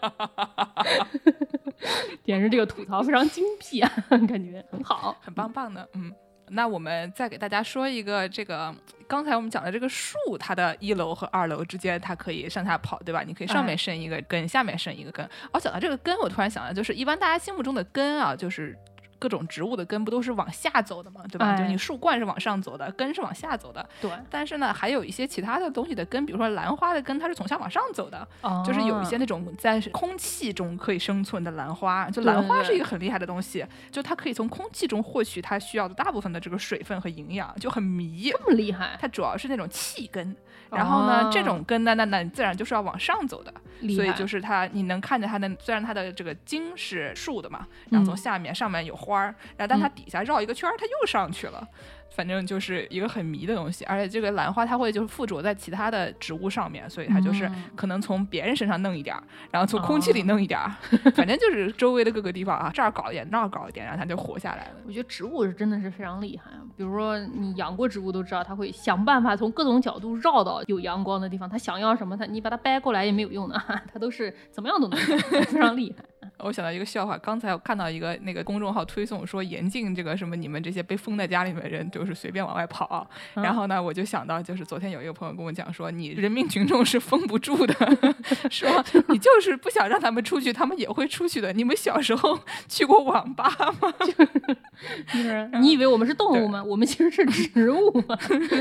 [2.24, 5.16] 简直这个吐槽非常精辟啊，感觉很好。
[5.20, 6.12] 很棒棒的，嗯。
[6.52, 8.74] 那我们再给大家说一个，这个
[9.06, 13.22] 刚才我们讲的这个树，它的一楼和二楼之间，它可以上下跑，对吧？
[13.24, 15.24] 你可以上面哎伸一个根，下面伸一个根。
[15.52, 18.76] 哦，讲到这个根，我突然想到，就是一般大家心目中的根啊，就是
[19.20, 21.50] 各种植物的根不都是往下走的嘛，对吧？
[21.50, 23.88] 哎就你树冠是往上走的，根是往下走的。
[24.00, 28.26] 对，但是呢，还有一些其他的东西的根，比如说兰花的根，它是从下往上走的。
[28.40, 38.30] 哦就是有一些哦那种在空气中可以生存的兰花，就兰花是一个很厉害的东西，就它可以从空气中获取它需要的大部分的这个水分和营养，就很迷。
[38.30, 40.34] 这么厉害，它主要是那种气根，
[40.70, 43.52] 然后呢，这种根呢，那那自然就是要往上走的，
[43.94, 51.66] 所以就是它你能看见它的，虽然它的这个茎是竖的嘛，然后从嗯下面上面有花儿，然后但它底下绕一个圈儿，它又上去了。
[52.10, 60.70] 反正就是一个很迷的东西，而且这个兰花它会就是附着在其他的植物上面，所以它就是嗯可能从别人身上弄一点儿，然后从空气里哦弄一点儿，
[61.14, 64.74] 反正就是周围的各个地方啊，这儿搞一点，那儿搞一点，然后它就活下来了。
[64.86, 73.54] 我觉得植物是真的是非常厉害啊，比如说你养过植物都知道，它会想办法从各种角度绕到有阳光的地方，它想要什么，它你把它掰过来也没有用的，
[73.92, 76.04] 它都是怎么样都能干，非常厉害。
[76.38, 87.74] 我想到一个笑话，刚才我看到一个那个公众号推送说严禁这个什么你们这些被封在家里面的人就是随便往外跑，嗯然后呢我就想到就是昨天有一个朋友跟我讲说你人民群众是封不住的，
[88.50, 91.52] 说你就是不想让他们出去，他们也会出去的。
[91.52, 93.92] 你们小时候去过网吧吗？
[95.12, 96.62] 就是你以为我们是动物吗？
[96.64, 98.18] 我们其实是植物嘛。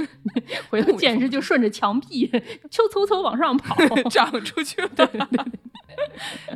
[0.70, 2.28] 回头见识就顺着墙壁
[2.70, 3.76] 嗖嗖嗖往上跑。
[4.10, 4.90] 长出去了，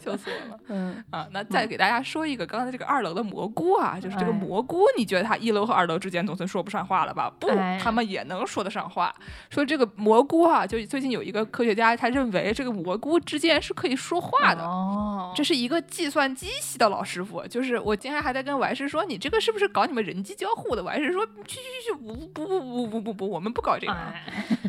[0.02, 0.60] 笑死我了。
[0.70, 7.32] 嗯，啊，那再给大家说一个刚才这个二楼的蘑菇啊，就是这个哎蘑菇，你觉得它一楼和二楼之间总算说不上话了吧？
[7.40, 9.14] 不哎，他们也能说得上话。
[9.50, 14.64] 说这个蘑菇啊，就最近有一个科学家，他认为这个蘑菇之间是可以说话的。
[14.64, 20.84] 哦，这是一个计算机系的老师傅，就是我今天还在跟我还是说，你这个是不是搞你们人机交互的？
[20.84, 23.94] 我还是说，去去去，不不不不不不不，我们不搞这个。
[23.94, 24.24] 哎，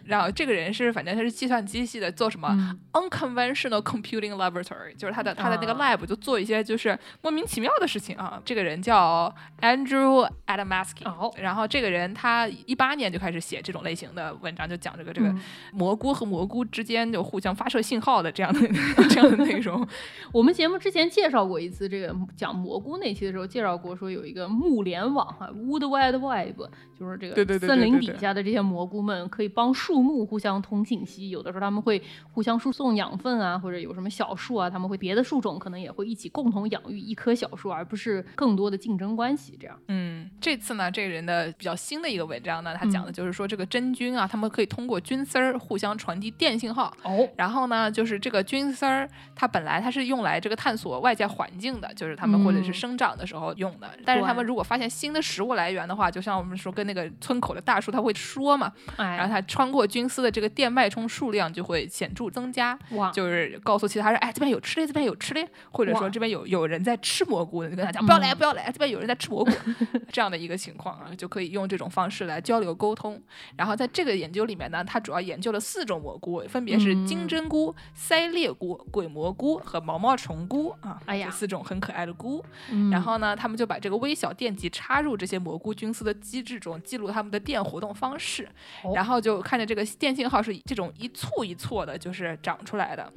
[0.06, 2.48] 然后这个人是，反正他是计算机系的，做什么？
[2.52, 8.40] 嗯 unconventional computing laboratory，就是他的他的那个啊 lab 就做一些就是莫名其妙的事情啊。
[8.44, 15.40] 这个人叫 Andrew Adamaski，、哦然后这个人他一八年就开始写这种类型的文章，就讲这个这个嗯
[15.72, 18.61] 蘑菇和蘑菇之间就互相发射信号的这样的
[19.09, 19.87] 这样的内容。
[20.33, 39.78] 我们节目之前介绍过一次这个讲蘑菇那期的时候，介绍过说有一个木联网哈，Wood Wide Web，就是这个森林底下的这些蘑菇们可以帮树木互相通信息，有的时候他们会互相输送养分啊，或者有什么小树啊，他们会别的树种可能也会一起共同养育一棵小树，而不是更多的竞争关系这样。
[39.88, 46.94] 嗯，这次呢，这个人的比较新的一个文章呢，他讲的嗯就是说这个真菌啊，他们可以通过菌丝儿互相传递电信号。
[47.02, 53.90] 哦，然后呢，就是这个菌丝儿，它本来它是用来这个探索外界环境的，就是他们或者是嗯生长的时候用的。
[54.04, 69.50] 但是他们如果发现新的食物来源的话，就像我们说跟那个村口的大树，它会说嘛，然后哎，它穿过菌丝的这个电脉冲数量就会显著增加，哇，就是告诉其他人，哎，这边有吃的，这边有吃的，或者说这边有有人在吃蘑菇的，你跟他讲不要来，嗯不要来，这边有人在吃蘑菇，
[70.12, 73.20] 这样的一个情况啊，就可以用这种方式来交流沟通。
[73.57, 81.28] 然后在这个研究里面呢，它主要研究了四种蘑菇，分别是金嗯针菇、鳃裂菇、鬼蘑菇和毛毛虫菇啊，哎呀。
[81.30, 82.44] 这四种很可爱的菇。
[82.70, 82.90] 嗯。
[82.90, 88.48] 然后呢，他们就把这个微小电极插入这些蘑菇菌丝的机制中，记录它们的电活动方式，
[88.83, 88.92] 哦。
[88.94, 93.12] 然后就看着这个电信号是这种一簇一簇的，就是长出来的。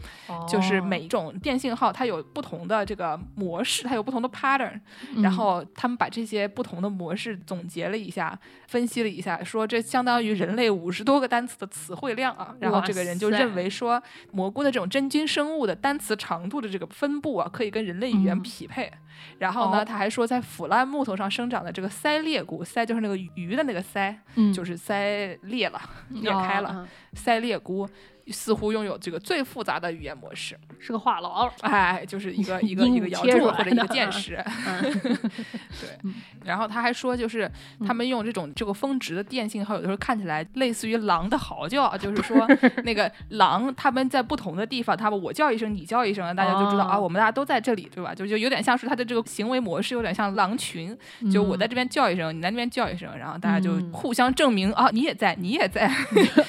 [0.48, 4.80] 就是哦每一种电信号它有不同的这个模式，它有不同的 pattern，、
[5.16, 12.56] 嗯然后他们把这些不同的模式总结了一下，分析了一下，说这相当于人类五十多个单词的词汇量啊。
[12.60, 14.02] 然后这个人就认为说，
[14.32, 18.92] 蘑菇的这种真菌生物的单词长度的这个分布啊，可以跟人类语言嗯匹配。
[19.40, 26.70] 然后呢，哦他还说，在腐烂木头上生长的这个鳃裂菇，鳃就是那个鱼的那个鳃，嗯就是鳃裂了，裂哦开了。
[26.78, 27.90] 嗯鳃裂菇
[28.32, 30.58] 似乎拥有这个最复杂的语言模式。
[30.80, 34.82] 是个话痨，哎，就是一个 一个一个摇柱或者一个的箭矢，嗯
[35.82, 36.12] 对。
[36.46, 37.52] 然后他还说，就是
[37.86, 42.48] 他们用这种这个峰值的电信号，有的时候看起来类似于狼的嚎叫，啊就是说
[42.84, 48.13] 那个狼他们在不同的地方，他们我叫一声，你叫一声，大家就知道啊，哦我们大家都在这里，对吧？
[48.16, 50.98] 就就有点像是他的这个行为模式，有点像狼群，
[51.32, 55.88] 就我在嗯这边叫一声，你在那边叫一声，然后大家就嗯互相证明啊，你也在，你也在。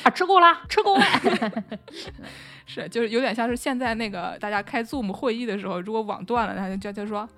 [0.03, 1.05] 啊，吃够啦，吃够了。
[2.67, 7.29] 是，就是有点像是现在那个大家开 Zoom 会议的时候，如果网断了，他就就就说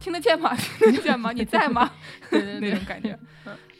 [0.00, 0.54] 听得见吗？
[0.78, 1.32] 听得见吗？
[1.32, 1.90] 你在吗？
[2.30, 3.18] 对对对 那种感觉。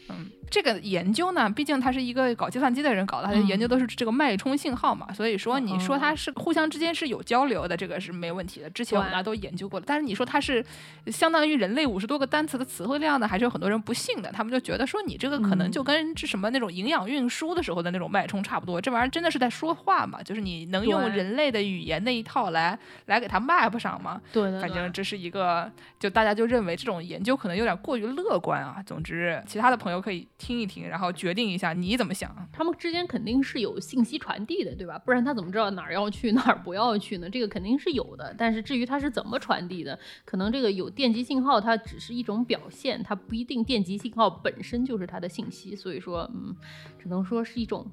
[0.09, 8.71] 嗯，这个研究呢，毕竟他是一个搞计算机的人搞的，他就研究都是这个脉冲信号嘛，所以说你说它是互相之间是有交流的，这个是没问题的。
[8.71, 10.65] 之前我们大家都研究过了，但是你说它是
[11.07, 20.23] 相当于人类五十多个单词的词汇量呢，还是有很多人不信的，他们就觉得说你这个可能就跟这什么那种营养运输的时候的那种脉冲差不多，这玩意儿真的是在说话嘛？
[20.23, 24.21] 就是你能用人类的语言那一套来来给它 map 上吗？
[24.33, 28.81] 对对反正这是一个，就大家就认为这种研究可能有点过于乐观啊。
[28.87, 32.31] 总之，其他的朋友可以听一听，然后决定一下你怎么想。
[32.53, 34.99] 他们之间肯定是有信息传递的，对吧？
[34.99, 37.31] 不然他怎么知道哪儿要去，哪儿不要去呢？
[37.31, 38.35] 这个肯定是有的。
[38.37, 45.75] 但是至于它是怎么传递的，可能这个有电极信号，它只是一种表现，它不一定电极信号本身就是它的信息。
[45.75, 46.55] 所以说，嗯，
[46.99, 47.91] 只能说是一种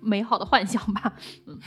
[0.00, 1.12] 美好的幻想吧。
[1.46, 1.58] 嗯，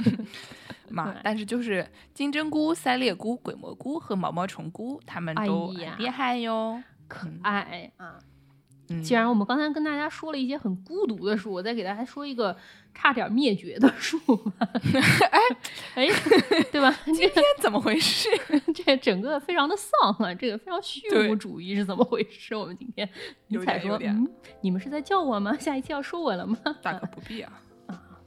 [0.90, 6.82] 嘛但是就是金针菇、塞裂菇、鬼蘑菇和毛毛虫菇，它们都厉害哟。
[7.08, 8.18] 可爱啊！
[8.92, 12.56] 嗯既然我们刚才跟大家说了一些很孤独的树，我再给大家说一个
[12.94, 14.68] 差点灭绝的树吧。
[15.30, 15.40] 哎
[15.94, 16.08] 哎，
[16.70, 16.94] 对吧？
[17.06, 18.28] 今天怎么回事？
[18.74, 22.54] 这整个非常的丧啊，这个非常虚无主义是怎么回事？
[22.54, 23.08] 我们今天
[23.48, 24.28] 尼有采说，嗯，
[24.60, 25.56] 你们是在叫我吗？
[25.58, 26.58] 下一期要说我了吗？
[26.82, 27.52] 大可不必啊。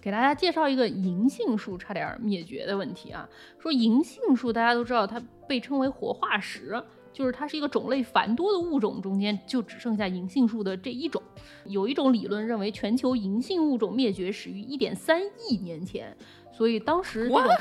[0.01, 3.27] 给大家介绍一个银杏树差点灭绝的问题啊。
[3.57, 6.79] 说银杏树，大家都知道它被称为活化石，
[7.15, 11.23] 就是它是一个种类繁多的物种，中间就只剩下银杏树的这一种。
[11.63, 16.13] 有一种理论认为，全球银杏物种灭绝始于1.3亿年前，
[16.51, 17.55] 所以当时这种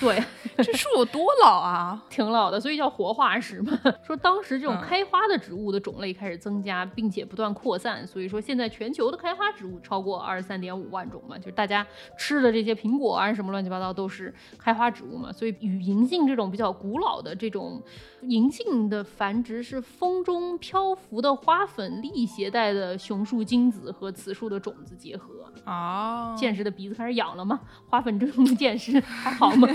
[0.00, 0.22] 对
[0.56, 2.02] 这树有多老啊？
[2.08, 3.78] 挺老的，所以叫活化石嘛。
[4.06, 11.86] 说当时这种嗯开花的植物的种类开始增加，并且不断扩散，所以说现在全球的开花植物超过二十三点五万种嘛，就是大家
[12.16, 15.30] 吃的这些苹果啊什么乱七八糟都是开花植物嘛。
[15.30, 17.82] 所以与银杏这种比较古老的这种
[18.22, 25.28] 银杏的繁殖是风中漂浮的花粉粒携带的雄树精子和雌树的种子结合。
[25.64, 27.60] 哦，见识的鼻子开始痒了吗？
[27.88, 29.68] 花粉症见识还好吗？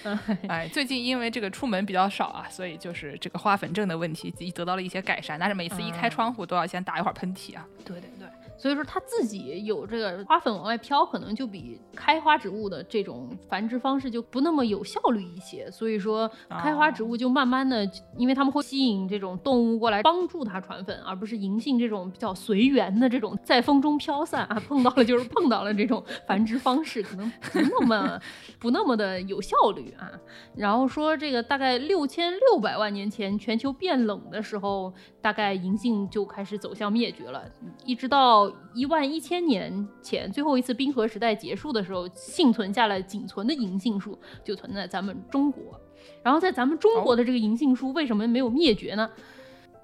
[0.48, 5.38] 哎，最近因为这个出门比较少啊，所以就是这个花粉症的问题得到了一些改善。
[5.38, 7.66] 但是每次一开嗯窗户都要先打一会儿喷嚏啊。
[7.84, 15.70] 对对对，所以说它自己有这个花粉往外飘，可能就比开花植物的这种繁殖方式就不那么有效率一些。
[15.70, 28.20] 所以说，开花植物就慢慢的，因为它们会吸引这种动物过来帮助它传粉，而不是银杏这种比较随缘的这种在风中飘散啊，碰到了就是碰到了这种繁殖方式，可能不那么
[28.58, 30.10] 不那么的有效率啊。
[30.54, 37.42] 然后说这个大概六千六百万年前，全球变冷的时候，大概银杏就开始走向灭绝了，
[37.84, 45.80] 一直到一万一千年前最后一次冰河时代结束的时候，幸存下来仅存的银杏树就存在咱们中国。
[46.22, 49.10] 然后在咱们中国的这个银杏树为什么没有灭绝呢？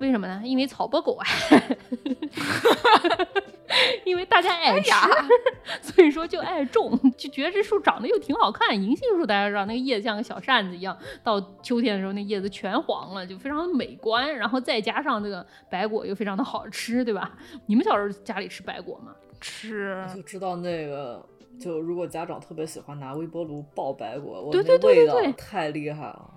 [0.01, 0.41] 为什么呢？
[0.45, 1.27] 因为草包狗啊，
[4.05, 4.91] 因为大家爱吃，
[5.83, 8.75] 所以说就爱种，就觉得这树长得又挺好看。
[8.75, 14.35] 银杏树大家知道，那个叶子像个小扇子一样，到秋天的时候那叶子全黄了，就非常的美观。
[14.35, 17.37] 然后再加上这个白果又非常的好吃，对吧？
[17.67, 19.15] 你们小时候家里吃白果吗？
[19.41, 21.23] 吃就知道那个，
[21.61, 26.31] 就如果家长特别喜欢拿微波炉爆白果，我对那对对对对味道太厉害了。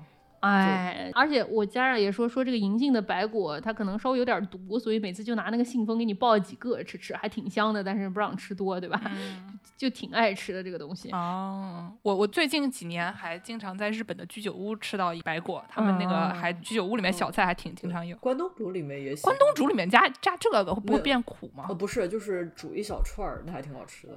[0.44, 9.00] 哎，而且我家长也说说这个银杏的白果，它可能稍微有点毒，所以每次就拿那个信封给你爆几个吃吃，还挺香的，但是不让吃多，对吧？
[9.08, 11.10] 嗯就挺爱吃的这个东西。
[11.12, 18.16] 哦，我我最近几年还经常在日本的居酒屋吃到白果，他们那个嗯还居酒屋里面小菜还挺经常有。
[18.18, 21.74] 关东煮里面也喜关东煮里面加加这个不会变苦吗哦，？
[21.76, 24.14] 不是，就是煮一小串儿，那还挺好吃的。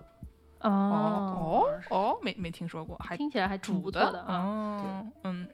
[0.60, 4.34] 哦哦哦，没没听说过，还听起来还挺煮不错的啊。
[4.36, 5.48] 哦，嗯，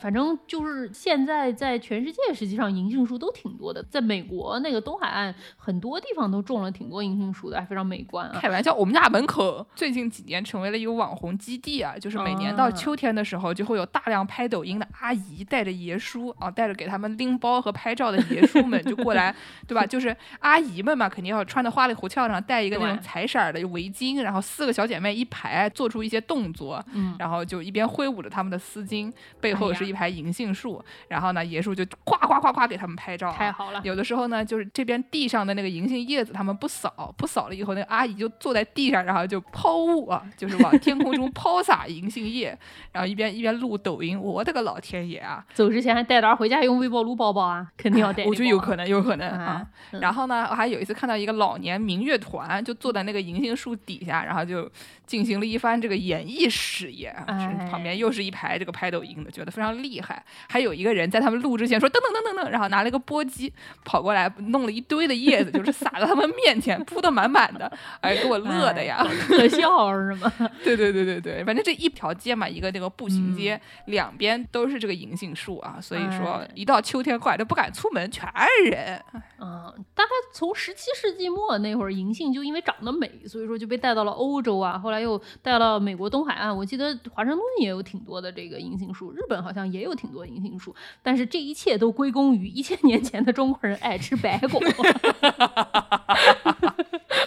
[0.00, 3.84] 反正就是现在在全世界，实际上银杏树都挺多的。
[3.90, 8.38] 在美国那个东海岸，很多地方都种了挺多银杏树的，还非常美观啊。
[8.40, 19.34] 开玩笑，我们家门口最近几年成为了一个网红基地啊，就是每年到啊秋天的时候，就会有大量拍抖音的阿姨带着爷叔啊，带着给他们拎包和拍照的爷叔们就过来，
[19.66, 19.84] 对吧？
[19.84, 33.80] 就是阿姨们嘛，肯定要穿的花里胡俏上，戴一个那种彩色的围巾，然后四个小姐妹一排做出一些动作，嗯，然后就一边挥舞着他们的丝巾，背后是一排银杏树，然后呢，爷叔就夸夸夸夸给他们拍照啊、太好了。
[33.84, 42.56] 有的时候呢，就是这边地上的那个银杏叶子，他们不扫，不扫了以后，那个阿姨就坐在地上，然后就抛物啊，就是往天空中抛洒银杏叶，
[42.92, 44.18] 然后一边一边录抖音。
[44.20, 45.44] 我的个老天爷啊！
[45.54, 48.24] 走之前还带点儿回家用微波炉包包啊，肯定要带。
[48.24, 54.70] 我觉得有可能，有可能啊然后呢，我还有一次看到一个老年民乐团，就坐在那个银杏树底下，然后就
[55.06, 57.24] 进行了一番这个演艺事业啊。
[57.70, 60.24] 旁边又是一排这个拍抖音的，觉得非常厉害。
[60.48, 63.50] 还有一个人在他们录之前说噔噔噔噔噔，然后拿了一个簸箕
[63.84, 69.06] 跑过来弄了一堆的叶子，就是撒到他们面前，铺的满满的，哎，给我乐的呀。
[69.28, 70.32] 可笑是吗？
[70.64, 78.28] 对对对对对，反正这一条街嘛，一个那个步行街，嗯两边都是这个银杏树啊，所以说哎一到秋天过来都不敢出门，全
[78.62, 79.02] 是人。
[79.40, 86.54] 嗯，大概从十七世纪末那会儿，银杏就因为长得美，所以说就被带到了欧洲啊，后来又带到美国东海岸。
[86.54, 94.60] 我记得华盛顿也有挺多的这个银杏树，日本好像也有挺多银杏树，但是这一切都归功于一千年前的中国人爱吃白果。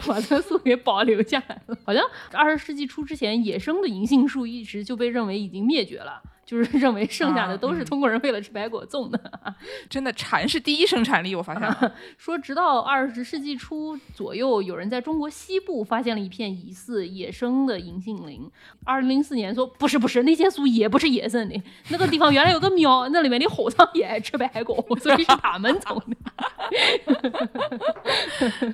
[0.08, 1.78] 把它树给保留下来了。
[1.86, 2.04] 好像
[2.34, 6.22] 二十世纪初之前，野生的银杏树一直就被认为已经灭绝了。
[6.52, 9.18] 就是 认为剩下的都是中国人为了吃白果种的。
[9.88, 11.96] 真的蝉是第一生产力，我发现了。
[12.20, 18.52] 说直到二十世纪初左右，有人在中国西部发现了一片疑似野生的银杏林。
[18.84, 21.56] 二零零四年说不是不是，那些树也不是野生的，
[21.88, 26.18] 那个地方原来有个庙，那里面的和尚也爱吃白果，所以是他们种的。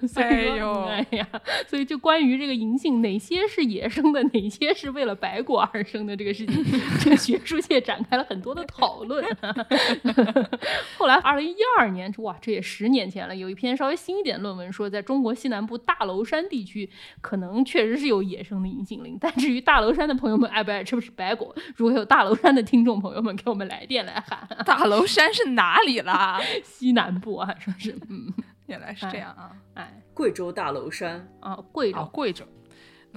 [0.08, 1.28] 所以说，哎呦哎呀，
[1.68, 6.66] 所以就关于这个银杏哪些是野生的，哪些是为了白果而生的这个事情，
[7.00, 9.24] 这个学术界展开了很多的讨论。
[10.98, 16.90] 后来，二零一二年，哇，这也十年前了，有一篇稍微新一点论文说，在中国西南部大娄山地区，
[17.22, 19.18] 可能确实是有野生的银杏林。
[19.20, 24.48] 但至于大娄山的朋友们爱不爱吃不吃白果，如果有大娄山的听众朋友们，给我们来电来喊。
[24.66, 26.42] 大娄山是哪里啦？
[26.64, 28.34] 西南部啊，说是，嗯，
[28.68, 29.52] 原来是这样啊！
[29.74, 32.46] 哎，贵州大娄山，啊，贵州，哦，贵州。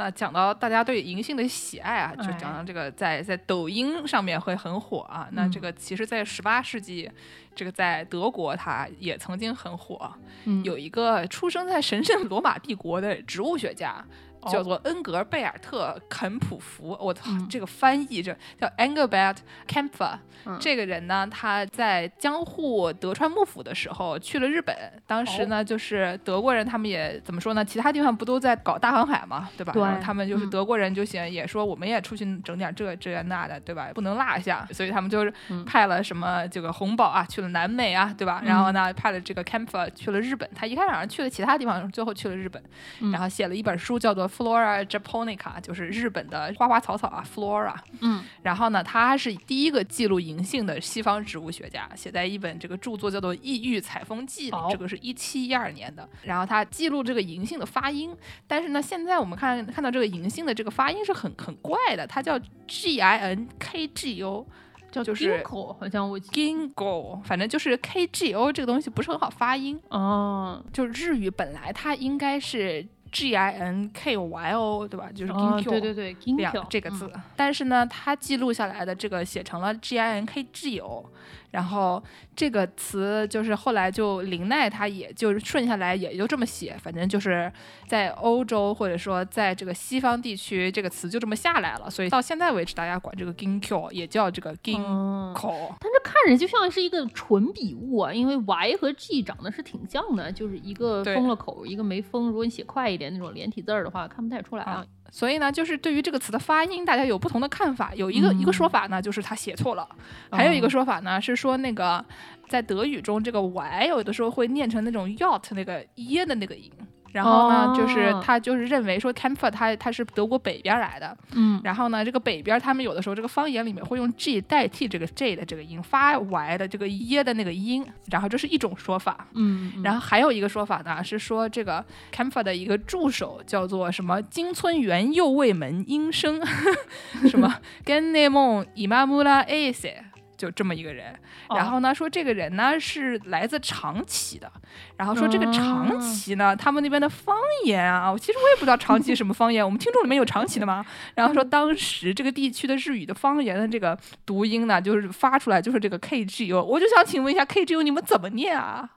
[0.01, 5.28] 那讲到大家对银杏的喜爱啊，就哎讲到这个在在抖音上面会很火啊。
[5.32, 7.11] 那嗯这个其实，在十八世纪，
[7.55, 10.11] 这个在德国它也曾经很火。
[10.46, 14.03] 嗯有一个出生在神圣罗马帝国的植物学家，
[14.49, 16.97] 叫做恩格贝尔特·肯普福。
[17.01, 19.36] 我操，嗯这个翻译这叫 Engelbert
[19.68, 20.18] Kempfer。
[20.47, 24.74] 嗯这个人呢，他在江户德川幕府的时候去了日本。
[25.07, 27.62] 当时呢，就是德国人他们也怎么说呢？
[27.62, 29.72] 其他地方不都在搞大航海嘛，对吧？
[29.74, 33.91] 对然后他们就是嗯德国人就想也说我们也出去整点这这那的，对吧？
[33.95, 38.41] 不能落下，所以他们就是嗯派了什么这个红宝啊去了南美啊，对吧？
[38.43, 40.49] 然后呢，派了这个 Kempfer 去了日本。
[40.55, 42.62] 他一开始好像去了其他地方，最后去了日本，
[43.01, 47.74] 嗯然后写了一本书叫做《Flora Japonica》，就是日本的花花草草啊，Flora。
[48.01, 56.09] 嗯然后呢，他是第一个记录银杏的西方植物学家，写在一本这个著作叫做《异域采风记》这个是一七一二年的。
[56.22, 58.16] 然后他记录这个银杏的发音，
[58.47, 64.47] 但是呢，现在我们看看到这个银杏的这个发音是很很怪的，它叫 G I N K G O，
[64.91, 69.81] 叫就是 Ginkgo，好像我记 Gingo，反正就是 K G O 这个东西不是很好发音。
[69.89, 75.11] 哦就日语本来它应该是 G I N K Y O，对吧？
[75.14, 75.70] 就是哦，Ginkgo。
[75.70, 81.04] 对对对两，Ginkgo 这个字，嗯但是呢，它记录下来的这个写成了 G I N K G O，
[81.51, 82.03] 然后
[82.34, 87.53] 这个词就是后来就林奈他也就是顺下来也就这么写，反正就是
[87.88, 94.80] 在欧洲或者说在这个西方地区，这个词就这么下来了，所以到现在为止，大家管这个 Ginkgo 也叫这个 Ginkgo。
[94.82, 102.28] 哦但这看着就像是一个纯笔误啊，因为 Y 和 G 长得是挺像的，就是一个封了口，一个没封。
[102.28, 104.86] 如果你写快一点那种连体字儿的话，看不太出来啊啊。
[105.11, 107.92] 所以呢，就是对于这个词的发音，大家有不同的看法。
[107.94, 109.84] 有一个、一个说法呢，就是他写错了；
[110.30, 112.04] 还有一个说法呢，是说那个
[112.48, 116.70] 在德语中，这个 y 有的时候会念成那种 yacht 那个耶的那个音。
[117.12, 129.26] 然后呢，就是哦他就是认为说 Camphor 他他是德国北边来的，嗯然后呢，这个北边他们有的时候这个方言里面会用 g 代替这个 j 的这个音，发 y 的这个耶的那个音，然后这是一种说法。
[129.34, 136.40] 嗯，然后还有一个说法呢，是说这个 Camphor 的一个助手叫做什么金村元右卫门英生，
[137.28, 137.54] 什么
[137.84, 140.04] 跟内蒙伊玛穆拉埃塞。
[140.41, 141.12] 就这么一个人，
[141.49, 141.57] 哦。
[141.57, 144.51] 然后呢说这个人呢是来自长崎的，
[144.97, 146.01] 然后说这个长哦。
[146.01, 150.84] 崎呢，他们那边的方言啊，其实我也不知道长崎什么方言， 我们听众里面有长崎的吗？
[151.14, 158.88] 然后说当时这个地区的日语的方言的这个读音呢，就是发出来就是这个 K G O，我就想请问一下 K G O 你们怎么念啊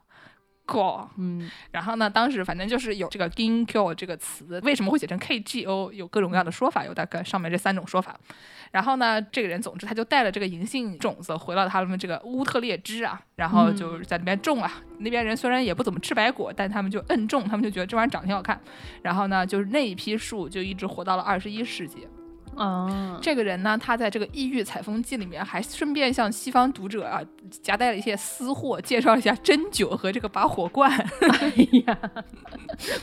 [0.66, 8.18] ？go，嗯然后呢，当时反正就是有这个 ginkgo 这个词，为什么会写成 kgo，有各种各样的说法，有大概上面这三种说法。
[8.70, 14.82] 然后呢，这个人总之他就带了这个银杏种子回到他们这个乌特列支啊，然后就在那边种啊。
[14.98, 18.60] 那边人虽然也不怎么吃白果，但他们就摁种，他们就觉得这玩意儿长得挺好看。
[19.02, 22.08] 然后呢，就是那一批树就一直活到了二十一世纪。
[22.56, 27.20] 啊，这个人呢，他在这个《异域采风记》里面还顺便向西方读者啊
[27.62, 30.90] 夹带了一些私货，介绍一下针灸和这个拔火罐。
[31.40, 31.52] 哎
[31.86, 31.98] 呀，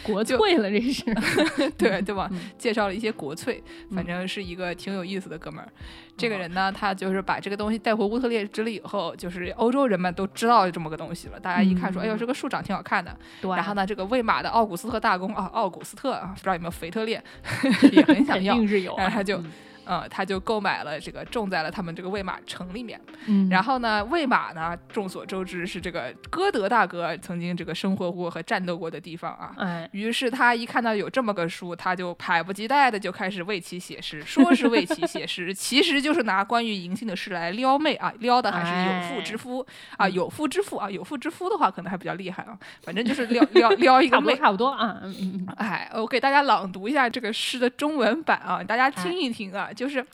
[0.04, 1.04] 国粹了这是。
[1.78, 2.30] 对对吧？
[2.32, 5.72] 嗯介绍了一些国粹，反正是一个挺有意思的哥们儿。
[6.18, 11.39] 这个人呢，他就是把这个东西带回乌特列支了以后，就是欧洲人们都知道这么个东西了。
[11.39, 13.16] 大家一看说，嗯哎呦，这个树长挺好看的。
[13.41, 17.22] 对，然后呢，这个魏玛的奥古斯特大公啊，奥古斯特啊，不知道有没有腓特烈，
[17.91, 18.55] 也很想 肯要。
[18.55, 19.51] 定是有啊，然后他就嗯
[19.86, 23.00] 嗯，他就购买了这个，种在了他们这个魏玛城里面。
[23.28, 29.54] 嗯，然后呢，魏玛呢，众所周知是这个歌德大哥曾经这个生活过和战斗过的地方啊。
[29.58, 39.66] 哎，于是他一看到有这么个书，他就迫不及待的就开始为其写诗，说是为其写诗， 其实就是拿关于银杏的诗来撩妹啊，撩的还是有妇之夫、
[39.98, 44.36] 啊，有妇之夫啊，有妇之夫的话可能还比较厉害啊，反正就是撩撩撩一个妹。
[44.36, 50.05] 差不多差不多啊，嗯嗯嗯，哎，我给大家朗读一下这个诗的中文版啊，大家听一听啊，就是，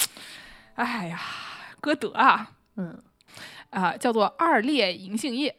[0.75, 1.21] 哎呀。
[1.79, 3.03] 歌德啊，嗯，
[3.69, 5.55] 啊、叫做二裂银杏叶。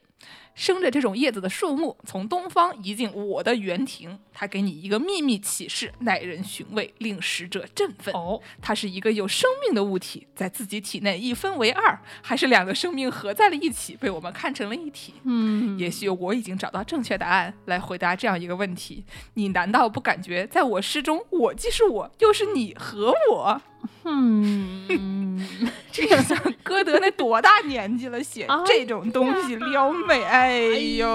[0.56, 8.14] 生着这种叶子的树木，从东方移进我的园庭，它给你一个秘密启示，耐人寻味，令使者振奋。
[8.14, 15.14] 哦，它是一个有生命的物体，在自己体内一分为二，还是两个生命合在了一起，被我们看成了一体？
[15.24, 23.60] 嗯，也许我已经找到正确答案来回答这样一个问题：你难道不感觉在我诗中，我既是我，又是你和我？
[24.04, 25.44] 嗯，
[25.90, 30.60] 这个像歌德那多大年纪了，写哎这种东西撩妹，哎
[30.96, 31.08] 呦，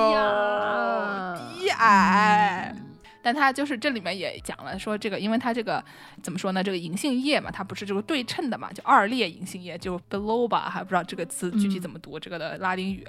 [1.57, 2.75] 低矮。
[3.23, 5.83] 但他就是这里面也讲了，说这个，因为它这个
[6.21, 6.61] 怎么说呢？
[6.61, 13.07] 这个银杏叶嘛，它不是这个对称的嘛，就二裂银杏叶，就 below 吧还不知道这个词具体怎么读，这个的拉丁语，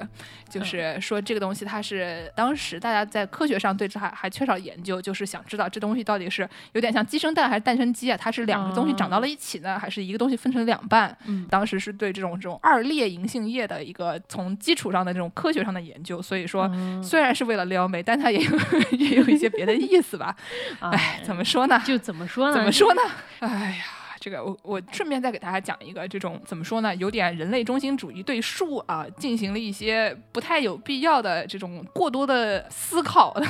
[0.48, 8.16] 就是说这个东西它是当时大家在科学上对这还还缺少研究，就是想知道这东西到底是有点像鸡生蛋还是蛋生鸡啊？
[8.16, 11.16] 它是两个东西长到了一起呢，还是一个东西分成两半？
[11.26, 18.50] 嗯当时是对这种这种二裂银杏叶的一个从基础上的这种科学上的研究，所以说嗯虽然是为了撩妹，但它也有
[18.98, 20.34] 也有一些别的意思吧？
[20.80, 21.80] 哎，怎么说呢？
[21.84, 22.54] 就怎么说呢？
[22.54, 23.00] 怎么说呢？
[23.40, 23.48] 哎
[23.78, 23.84] 呀，
[24.20, 33.46] 这个我我顺便再给大家讲一个这种怎么说呢，有点人类中心主义对树啊进行了一些不太有必要的这种过多的思考的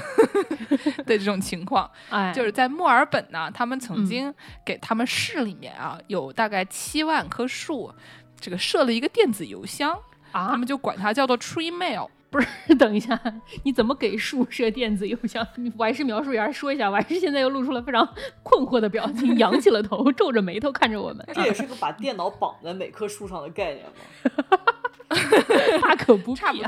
[1.06, 1.88] 这种情况。
[2.10, 4.34] 哎，就是在墨尔本呢，他们曾嗯经
[4.64, 7.92] 给他们市里面啊有大概七万棵树，
[8.40, 9.92] 这个设了一个电子邮箱，
[10.32, 12.08] 啊他，们就管它叫做 tree mail。
[12.78, 13.18] 等一下，
[13.64, 15.46] 你怎么给树设电子邮箱？
[15.76, 18.08] 我还是描述员说一下，我还是现在又露出了非常
[18.42, 21.26] 困惑的表情，扬起了头，皱着眉头看着我们。
[21.32, 24.58] 这也是个把电脑绑在每棵树上的概念吗？
[25.82, 26.58] 大可不必、差不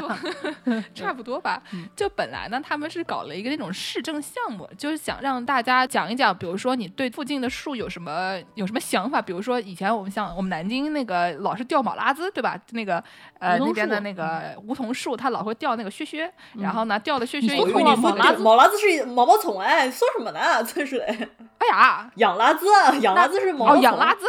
[0.94, 1.88] 差不多吧 嗯。
[1.94, 9.20] 就本来呢，他们是搞了一个那种市政项目，就是想让大家讲一讲，比如说你对附近的树有什么有什么想法。
[9.20, 12.58] 比如说以前我们像我们南京那个老是掉毛拉子，对吧？
[12.72, 13.02] 那个
[13.38, 20.62] 呃那边的那个梧桐树，它老会掉那个屑屑，然后呢掉的屑屑以我后以为你说你不能毛拉子，毛拉子是毛毛虫哎，说什么呢？
[20.64, 22.10] 真是的，哎呀。
[22.16, 22.66] 养拉子，
[23.00, 23.82] 养拉子是毛毛哦，虫。
[23.82, 24.24] 养拉子，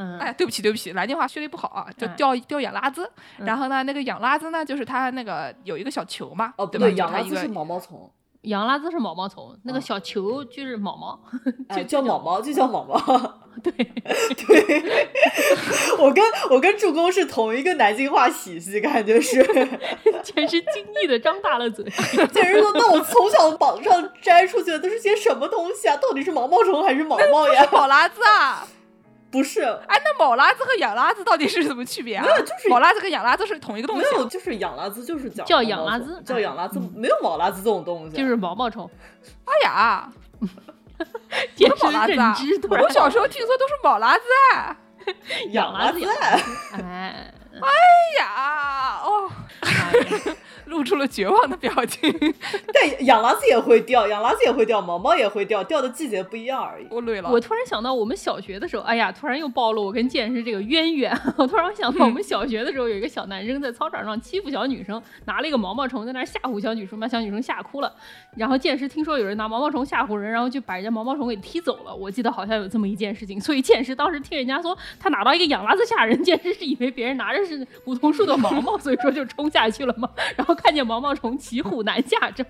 [0.00, 3.10] 嗯，哎，对不起，对不起，南京话学的不好啊，就嗯掉掉养拉子。
[3.38, 8.08] 嗯然后呢，那个养拉子呢，就是它那个有一个小球嘛，哦，不对养拉子是毛毛虫，
[8.42, 11.20] 洋拉子是毛毛虫，那个嗯小球就是毛毛。
[11.68, 12.98] 哎，就叫毛毛就叫毛毛。
[13.60, 14.84] 对，对，
[15.98, 19.42] 我跟我跟助攻是同一个南京话体系，感觉是。
[20.22, 21.84] 简直惊异的张大了嘴。
[22.32, 25.96] 简直说，那我从小榜上摘出去的都是些什么东西啊？
[26.00, 27.68] 到底是毛毛虫还是毛毛呀？
[27.72, 28.64] 毛拉子啊。
[29.30, 32.24] 不是，哎，那毛拉子和养拉子到底是什么区别啊？
[32.24, 34.08] 没有就是毛拉子跟养拉子是同一个东西啊。
[34.12, 38.16] 没有，就是养拉子，就是叫叫养拉子叫养拉子，没有毛拉子这种东西。
[38.16, 38.90] 就是毛毛虫，
[39.44, 40.10] 哎呀，
[41.54, 42.68] 简毛拉子啊直认知！
[42.68, 44.22] 我小时候听说都是毛拉子
[44.54, 44.76] 啊。
[45.52, 45.98] 养拉子，
[46.72, 47.68] 哎， 哎
[48.18, 49.30] 呀，哦，
[49.60, 50.34] 哎
[50.66, 52.14] 露出了绝望的表情。
[52.74, 56.86] 但养拉子也会掉，养拉子也会掉，毛毛也会掉，掉的季节不一样而已。
[56.90, 57.30] 我累了。
[57.30, 61.18] 我突然想到，我们小学的时候，哎呀，突然又暴露我跟剑师这个渊源。
[61.38, 67.90] 我突然想到，我们小学的时候有一个小男生在操场上欺负小女生，拿了一个毛毛虫在那儿吓唬小女生，把小女生吓哭了。
[68.36, 71.94] 然后剑师听说有人拿毛毛虫吓唬人，然后就把人家毛毛虫给踢走了。
[71.94, 80.08] 我记得好像有这么一件事情，所以剑师当时听人家说他拿到一个养拉子吓人，剑师是以为别人拿着是梧桐树的毛毛，所以说就冲下去了嘛。
[80.36, 82.44] 然后看见毛毛虫骑虎难下招，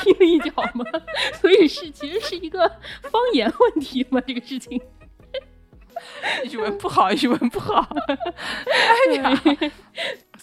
[0.00, 0.84] 踢了一脚嘛。
[1.40, 2.68] 所以是其实是一个
[3.02, 4.80] 方言问题嘛，这个事情。
[6.50, 7.86] 语文不好，语文不好。
[9.08, 9.42] 哎呀，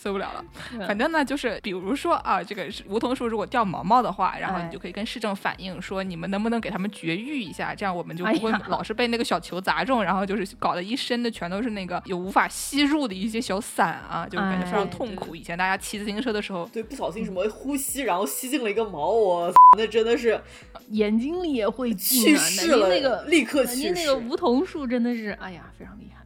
[0.01, 0.43] 受不了了。
[0.73, 15.35] 嗯反正呢，就是比如说啊，这个梧桐树如果掉毛毛的话，然后哎你就可以跟市政反映说，你们能不能给他们绝育一下，这样我们就不会老是被那个小球砸中，然后就是搞得一身的全都是那个有无法吸入的一些小伞啊， 就是感觉非常哎痛苦。
[15.35, 20.41] 以前大家骑自行车的时候，对，不小心什么呼吸，然后吸进了一个毛，我 那真的是
[20.89, 24.07] 眼睛里也会进去啊，世了，那个立刻南京去世。
[24.07, 26.20] 那个梧桐树真的是，哎呀，非常厉害。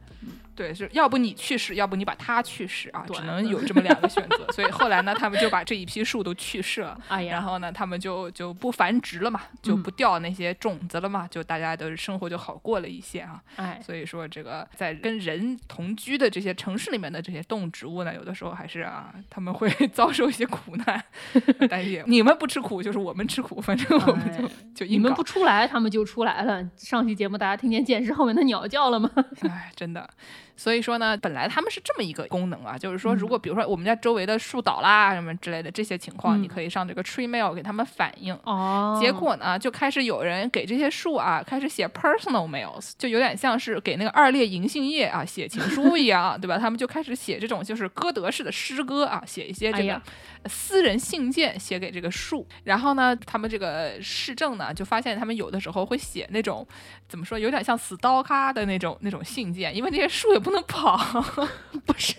[0.56, 4.44] 对，是要不你去世，要不你把它去世啊，只能有这么两个选择。
[4.52, 6.98] 所以后来呢，他们就把这一批树都去世了。
[7.28, 13.42] 然后呢，他们就就不繁殖了嘛，就嗯不掉那些种子了嘛，就大家的生活就好过了一些啊。
[13.56, 21.04] 哎，所以说，这个在跟人同居的这些城市里面的这些动植物呢，有的时候还是啊，他们会 遭受一些苦难，
[21.68, 25.26] 但是也你们不吃苦，就是我们吃苦，反正我们就、哎就你们不。
[25.26, 26.64] 出来，他们就出来了。
[26.76, 29.10] 上期节目大家听见剑师后面的鸟叫了吗？
[29.42, 30.08] 哎，真的，
[30.56, 38.36] 所以说呢，本来他们是这么一个功能啊，就是说，嗯如果比如说我们家周围的树倒啦什么之类的这些情况，嗯你可以上这个 Tree Mail 给他们反映。
[38.44, 46.56] 哦结果呢，就开始有人给这些树啊，开始写 personal mails，就有点像是给那个二列银杏叶啊写情书一样，对吧？
[46.58, 50.00] 他们就开始写这种就是歌德式的诗歌啊，写一些这个
[50.46, 52.46] 私人信件写给这个树。
[52.64, 56.66] 然后呢，他们这个市政呢就发现他们有的时候会写那种
[57.08, 60.96] 怎么说，有点像死刀咖的那种那种信件，因为那些树也不能跑。
[61.84, 62.14] 不是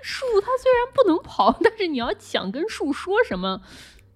[0.00, 3.60] 树，它虽然不能跑，但是你要想跟树说什么，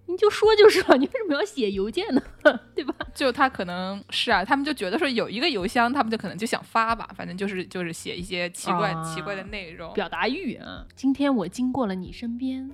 [0.06, 0.96] 你就说就是了。
[0.96, 2.22] 你为什么要写邮件呢？
[2.76, 2.94] 对吧？
[3.12, 9.92] 就他可能是啊，他们就觉得说有一个邮箱，他们就可能就想发吧，反正就是就是写一些奇怪、啊奇怪的内容。
[9.92, 10.86] 表达欲啊！
[10.94, 12.70] 今天我经过了你身边，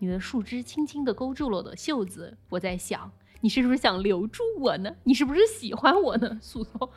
[0.00, 4.92] 你的树枝轻轻地勾住了我的袖子，我在想，你是不是想留住我呢？
[5.04, 6.38] 你是不是喜欢我呢？
[6.42, 6.90] 树说。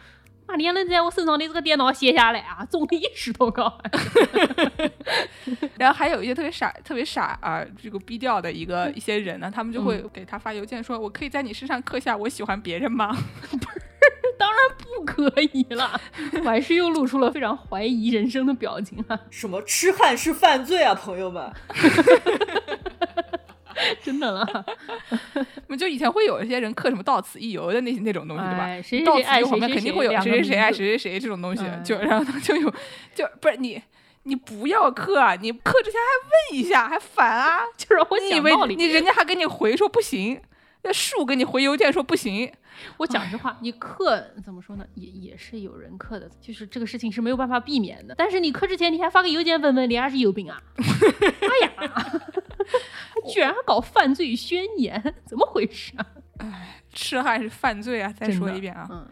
[0.47, 3.77] 把年轮在我身上的这个电脑卸下来啊，重了一石头高。
[5.77, 13.15] 然后还有一些特别傻、特别傻啊，这个逼调的一个一些人呢，他们就会嗯给他发邮件说：“我可以在你身上刻下我喜欢别人吗
[14.37, 15.99] 当然不可以了，
[16.43, 19.19] 我还是又露出了非常怀疑人生的表情啊！
[19.29, 21.51] 什么痴汉是犯罪啊，朋友们！
[24.01, 24.65] 真的了，？”
[25.67, 28.63] 我就以前会有一些人刻什么“到此一游”的那些那种东西，对吧？
[28.65, 32.73] 哎谁谁到此一游旁边肯定会有谁谁谁爱谁谁谁这种东西，哎就 然后他就有
[33.13, 33.81] 就不是你。
[34.27, 35.35] 你不要刻啊！
[35.39, 37.59] 你刻之前还问一下，还烦啊！
[37.77, 38.75] 就是我你以为讲道理。
[38.75, 40.41] 你人家还给你回说不行，
[40.81, 42.51] 那树给你回邮件说不行，
[42.97, 44.85] 我讲实话，你刻怎么说呢？
[44.95, 48.15] 也也是有人刻的，就是这个事情是没有办法避免的。
[48.17, 50.59] 但是你刻之前，你还发个邮件问问人家是有病啊？
[50.81, 52.21] 哎呀，
[53.27, 56.05] 居然还搞犯罪宣言， 怎么回事啊？
[56.37, 58.13] 哎痴汉是犯罪啊！
[58.17, 58.87] 再说一遍啊！
[58.89, 59.05] 嗯，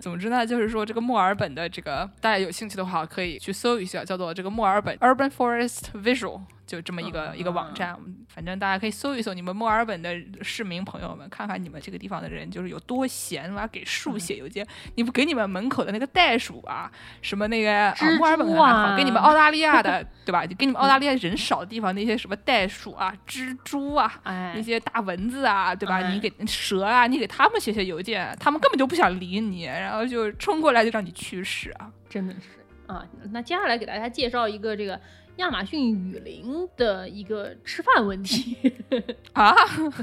[0.00, 7.98] 总之呢，就是说这个墨尔本的这个，大家有兴趣的话可以去搜一下，叫做这个墨尔本 Urban Forest Visual，就这么一个、嗯一个网站。
[8.28, 14.64] 反正大家可以搜一搜，你们墨尔本的市民朋友们，看看你们这个地方的人就是有多闲啊，给树写邮件。
[14.94, 16.88] 你不给你们门口的那个袋鼠啊，
[17.22, 20.46] 什么那个、啊、蜘墨尔本还好，啊给你们澳大利亚的 对吧？
[20.46, 24.20] 就给你们澳大利亚人少的地方那些什么袋鼠啊、蜘蛛啊。
[24.24, 25.96] 那哎，些大蚊子啊，对吧？
[25.96, 31.90] 哎你给蛇啊，你给他们写写邮件，他们根本就不想理你，然后就冲过来就让你去世啊！
[32.08, 33.04] 真的是啊。
[33.32, 35.00] 那接下来给大家介绍一个这个
[35.38, 38.56] 亚马逊雨林的一个吃饭问题。
[39.32, 39.52] 啊，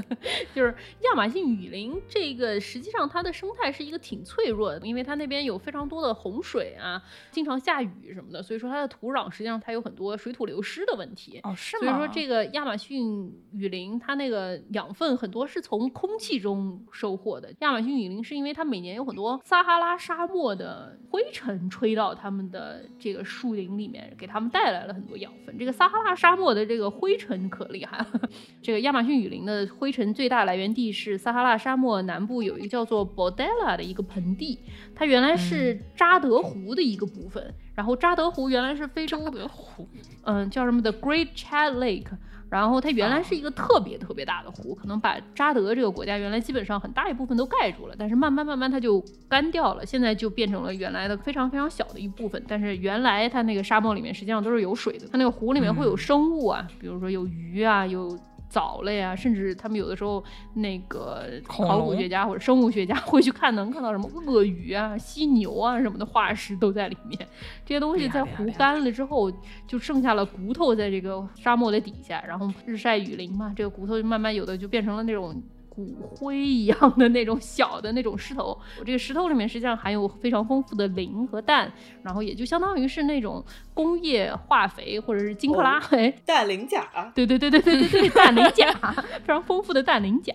[0.54, 11.40] 就是亚马逊雨林这个，实际上它的生态是一个挺脆弱的，因为它那边有非常多的洪水啊，经常下雨什么的，所以说它的土壤实际上它有很多水土流失的问题。
[11.42, 17.52] 哦，是所以说，这个亚马逊雨林它那个养分很多是从空气中收获的。
[17.60, 25.58] 亚马逊雨林是因为它每年有很多撒哈拉沙漠的灰尘吹到他们的这个树林里面，给他们带来了很多养分。
[25.58, 28.06] 这个撒哈拉沙漠的这个灰尘可厉害了。
[28.62, 34.60] 这个亚马逊雨林的灰尘最大来源地是撒哈拉沙漠南部有一个叫做 Bordella 的一个盆地，
[34.94, 37.54] 它原来是扎德湖的一个部分。
[37.74, 39.86] 然后扎德湖原来是非洲的湖
[40.24, 42.08] 嗯，叫什么的 Great Chad Lake。
[42.48, 52.42] 然后它原来是一个特别特别大的湖，可能把扎德这个国家原来基本上很大一部分都盖住了，但是慢慢慢慢它就干掉了，现在就变成了原来的非常非常小的一部分。
[52.46, 58.18] 但是原来它那个沙漠里面实际上都是有水的，它那个湖里面会有生物啊，比如说有鱼啊，有。
[58.48, 60.22] 藻类啊，甚至他们有的时候
[60.54, 67.18] 那个考古学家或者生物学家会去看，能看到什么鳄鱼啊、犀牛啊什么的化石都在里面。
[67.64, 69.30] 这些东西在湖干了之后，
[69.66, 75.34] 就剩下了骨头在这个沙漠的底下，然后日晒雨淋嘛，这个骨头就慢慢有的就变成了那种
[75.76, 78.58] 骨灰一样的那种小的那种石头。
[78.80, 81.70] 我这个石头里面实际上含有非常丰富的磷和氮，
[82.02, 88.72] 然后也就相当于是那种工业化肥或者是金克拉，哎、氮磷钾，对对对对对对对，氮磷钾，
[89.20, 90.34] 非常丰富的氮磷钾。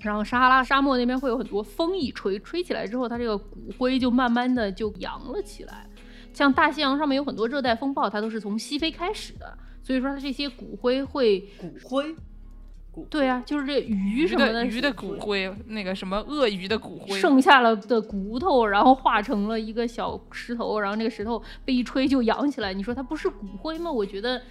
[0.00, 5.86] 然后撒哈拉沙漠那边会有很多风一吹，吹起来之后，它这个骨灰就慢慢的就扬了起来。
[6.32, 12.14] 像大西洋上面有很多热带风暴，它都是从西非开始的，所以说它这些骨灰会，骨灰，
[12.92, 22.72] 骨对啊，就是这鱼鱼什么的鱼的骨灰，那个什么鳄鱼的骨灰，剩下了的骨头，然后化成了一个小石头，然后那个石头被一吹就扬起来。
[22.72, 23.90] 你说它不是骨灰吗？
[23.90, 24.42] 我觉得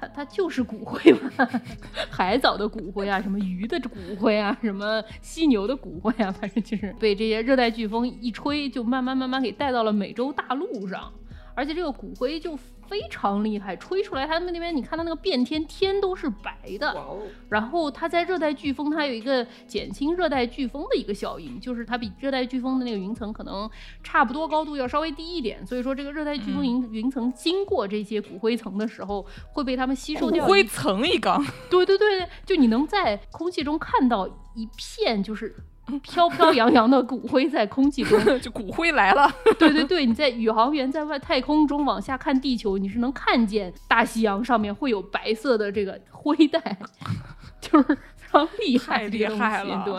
[0.00, 1.48] 它它就是骨灰吧，
[2.10, 11.12] 海藻的骨灰啊，什么鱼的骨灰啊，什么犀牛的骨灰啊，反正就是被这些热带飓风一吹，就慢慢慢慢给带到了美洲大陆上。
[11.54, 12.54] 而且这个骨灰就
[12.88, 16.90] 非常厉害，吹出来他们那边你看它那个变天，天都是白的。
[16.92, 17.18] 哦，
[17.48, 23.68] 然后它在热带飓风，它有一个减轻热带飓风的一个效应，就是它比热带飓风的那个云层可能
[24.02, 30.46] 差不多高度要稍微低一点，所以说这个热带飓风云、云层经过这些骨灰层的时候，会被它们吸收掉骨掉。
[30.46, 35.54] 灰层一缸，对对对对，就你能在空气中看到一片就是
[36.02, 38.18] 飘飘扬扬的骨灰在空气中。
[38.40, 39.30] 就骨灰来了。
[39.58, 46.78] 对对对，你在宇航员在外太空中往下看地球，你是能看见大西洋上面会有白色的这个灰带，
[47.60, 49.94] 就是非常厉害厉害了对，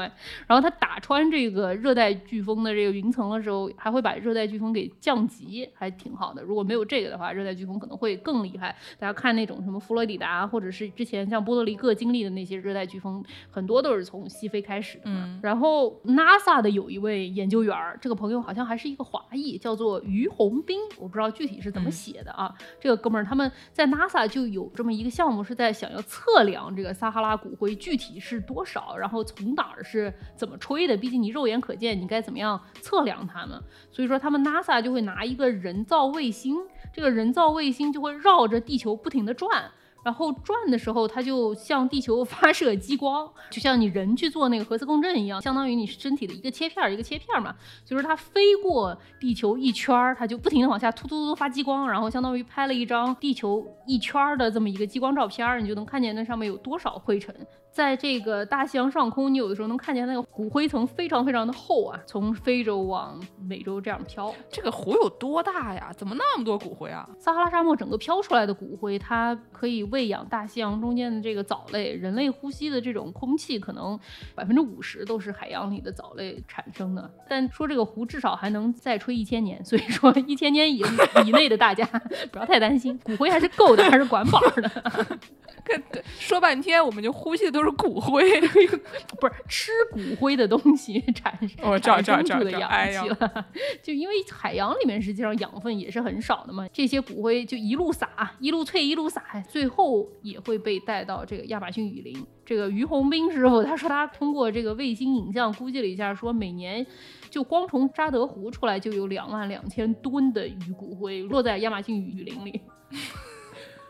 [0.46, 6.42] 然后它打穿这个热带飓风的这个云层的时候，还会把热带飓风给降级，还挺好的。
[6.44, 8.76] 如果没有这个的话，热带飓风可能会更厉害。
[9.00, 15.24] 大家看那种什么佛罗里达，或者是之前像波多黎各经历的那些热带飓风，很多都是从西非开始的嘛。
[15.26, 22.54] 嗯然后 NASA 的有一位研究员，这个朋友好像还是一个华裔，叫做于洪斌，我不知道具体是怎么嗯写的啊。
[22.80, 30.96] 这个哥们儿他们在 NASA 就有这么一个项目，是在想要测量这个撒哈拉骨灰具体是多少，然后从哪儿是怎么吹的。
[30.98, 33.62] 毕竟你肉眼可见，你该怎么样测量它们？
[33.92, 36.56] 所以说他们 NASA 就会拿一个人造卫星，
[36.94, 39.72] 这个人造卫星就会绕着地球不停地转。
[40.04, 47.54] 然后转的时候，它就向地球 发射激光，就像你人去做那个核磁共振一样，相当于你身体的一个切片儿一个切片儿嘛。
[47.84, 57.36] 所以说它飞过地球一圈儿，它就不停地往下突突突发激光，然后相当于拍了一张地球一圈儿的这么一个激光照片儿，你就能看见那上面有多少灰尘。
[57.78, 64.34] 在这个大西洋上空，你有的时候能看见那个骨灰层非常非常的厚啊，从非洲往美洲这样飘。
[64.50, 65.94] 这个湖有多大呀？
[65.96, 67.08] 怎么那么多骨灰啊？
[67.20, 71.94] 撒哈拉沙漠整个飘出来的骨灰，它可以喂养大西洋中间的这个藻类。
[71.94, 74.00] 人类呼吸的这种空气，可能
[74.34, 77.08] 百分之五十都是海洋里的藻类产生的。
[77.30, 80.82] 但说这个湖至少还能再吹一千年，所以说一千年以
[81.24, 81.86] 以内的大家
[82.32, 84.72] 不要太担心，骨灰还是够的，还是管饱的。
[85.64, 85.84] 跟
[86.18, 88.28] 说半天，我们就呼吸的都是骨灰。
[89.20, 93.46] 不是吃骨灰的东西产生产生出的氧气了，
[93.82, 98.10] 就因为海洋里面实际上养分也是很少的嘛，这些骨灰就一路撒，
[98.40, 102.26] 一路萃一路撒，最后也会被带到这个亚马逊雨林。
[102.46, 106.86] 这个于洪斌师傅 他说他通过这个卫星影像估计了一下，说每年
[107.30, 112.62] 就光从扎德湖出来就有两万两千吨的鱼骨灰落在亚马逊雨林里。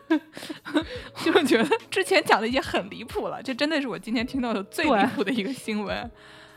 [1.24, 6.10] 就觉得之前讲的已经很离谱了，这真的是我今天听到的最离谱的一个新闻。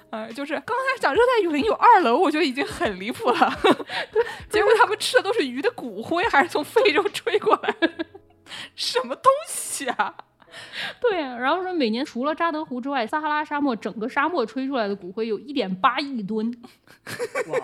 [0.10, 3.60] 呃，就是刚才讲热带雨林有二楼，我觉得已经很离谱了。
[4.50, 8.06] 结果他们吃的都是鱼的骨灰，还是从非洲吹过来的，
[8.76, 10.14] 什么东西啊？
[11.00, 16.54] 对啊，然后说每年除了扎德湖之外，撒哈拉沙漠整个沙漠吹出来的骨灰有一点八亿吨，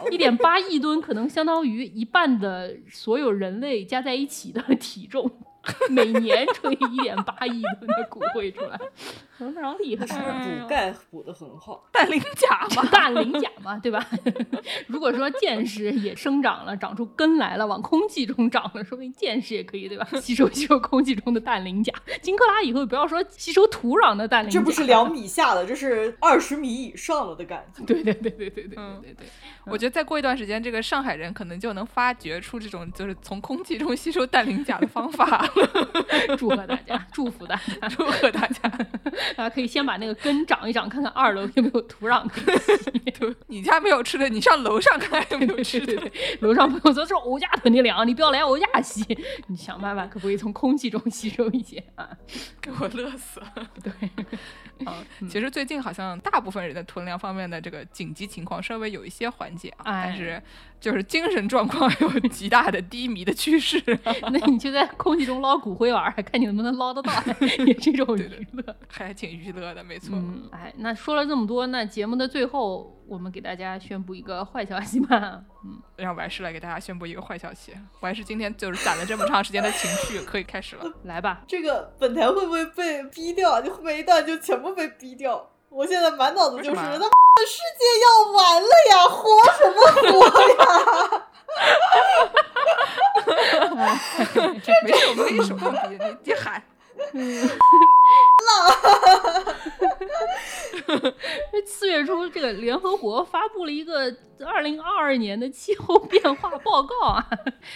[0.09, 5.29] 一点八亿吨可能相当于一半的所有人类加在一起的体重，
[5.89, 8.79] 每年吹一点八亿吨的骨灰出来，
[9.37, 10.05] 非常厉害。
[10.05, 11.83] 哎补钙补的很好。
[11.91, 14.05] 氮磷钾嘛，氮磷钾嘛，对吧？
[14.87, 20.07] 如果说见识也生长了，长出根来了，往空气中长了，说不定见识也可以，对吧？
[20.21, 21.93] 吸收吸收空气中的氮磷钾。
[22.21, 27.83] 金克拉以后不要说吸收土壤的氮磷钾，这不是两米下的，这是二十米以上了的感觉。
[27.83, 29.27] 对对对对对对嗯对对对。
[29.65, 35.47] 我觉得再过一段时间，这个上海人可能就能发掘出这种就是从空气中吸收氮磷钾的方法。
[36.37, 38.69] 祝贺大家， 祝福大家，祝贺大家！
[39.35, 42.91] 大 家可以先把那个根长一长，看看二楼有没有土壤可以吸。
[43.19, 45.85] 对，你家没有吃的，你上楼上看看有没有吃的。
[45.87, 49.03] 对对对，楼上朋友说这是欧家囤的粮，你不要来欧家吸，
[49.47, 52.09] 你想办法可不可以从空气中吸收一些啊？
[52.61, 53.51] 给我乐死了。
[53.83, 53.91] 对，
[54.85, 60.41] 啊，嗯其实最近好像大部分人的囤粮方面的这个紧急情况稍微有一些缓解啊，哎但是
[60.79, 63.81] 就是精神状况有极大的低迷的趋势。
[64.31, 67.11] 那你就在空气中捞骨灰玩儿，看你能不能捞得到，
[67.65, 68.75] 也是一种娱乐。
[68.87, 70.15] 还挺娱乐的，没错。
[70.15, 75.41] 嗯，哎，那说了这么多，那节目的最后，我们给大家宣布一个坏消息吧。
[75.65, 80.85] 嗯，让完事来给大家宣布一个坏消息，完事今天就是攒了这么长时间的情绪，可以开始了。
[81.03, 83.61] 来吧，这个本台会不会被逼掉啊？
[83.61, 85.49] 就后面一段就全部被逼掉。
[85.77, 89.21] 我现在满脑子就是为什么他妈的世界要完了呀，活
[89.53, 90.25] 什么活
[90.57, 91.21] 呀？
[94.83, 96.33] 没事，我们可以手动逼，你你
[96.97, 97.21] 喊。
[101.65, 107.29] 四月初，这个联合国发布了一个二零二二年的气候变化报告啊，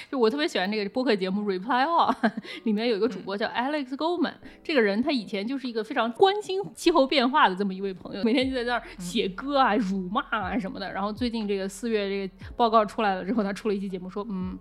[0.10, 2.16] 就我特别喜欢这个播客节目 Reply All，
[2.64, 10.92] 里面有一个主播叫 Alex Goldman，这个人他以前就是一个非常关心气候变化的这么一位朋友，每天就在那儿写歌啊、辱骂啊什么的。
[10.92, 14.58] 然后最近这个四月这个报告出来了之后，他出了一期节目说，嗯。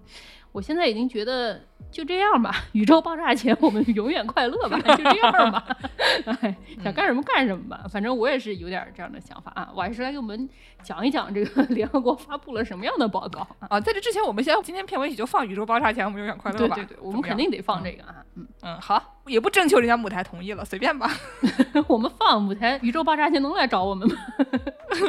[0.52, 5.76] 我现在已经觉得就这样吧，宇宙爆炸前我们永远快乐吧，就这样吧，
[6.40, 9.70] 哎，想干什么干什么吧，反正我也是有点这样的想法啊。
[9.74, 10.48] 我还是来给我们
[10.82, 13.68] 讲一讲这个 联合国发布了什么样的报告啊？
[13.70, 16.74] 啊，在这之前，我们先今天片尾曲就放《宇宙爆炸前我们永远快乐》吧。
[16.74, 18.16] 对对对，我们肯定得放这个啊。
[18.34, 21.10] 嗯嗯，好，也不征求人家母台同意了，随便吧。
[21.86, 24.16] 我们放舞台，宇宙爆炸前能来找我们吗？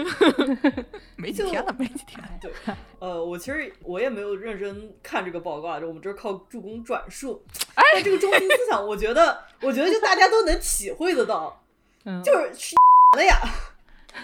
[1.18, 2.20] 没几天了，没几天。
[2.40, 2.52] 对，
[3.00, 7.44] 呃，我其实我也没有认真看这个报告，就我们这是靠助攻转述。
[7.74, 11.64] 哎，这个中心思想，我觉得，我觉得就大家都能体会得到，
[12.24, 12.76] 就是是
[13.18, 13.38] 了呀，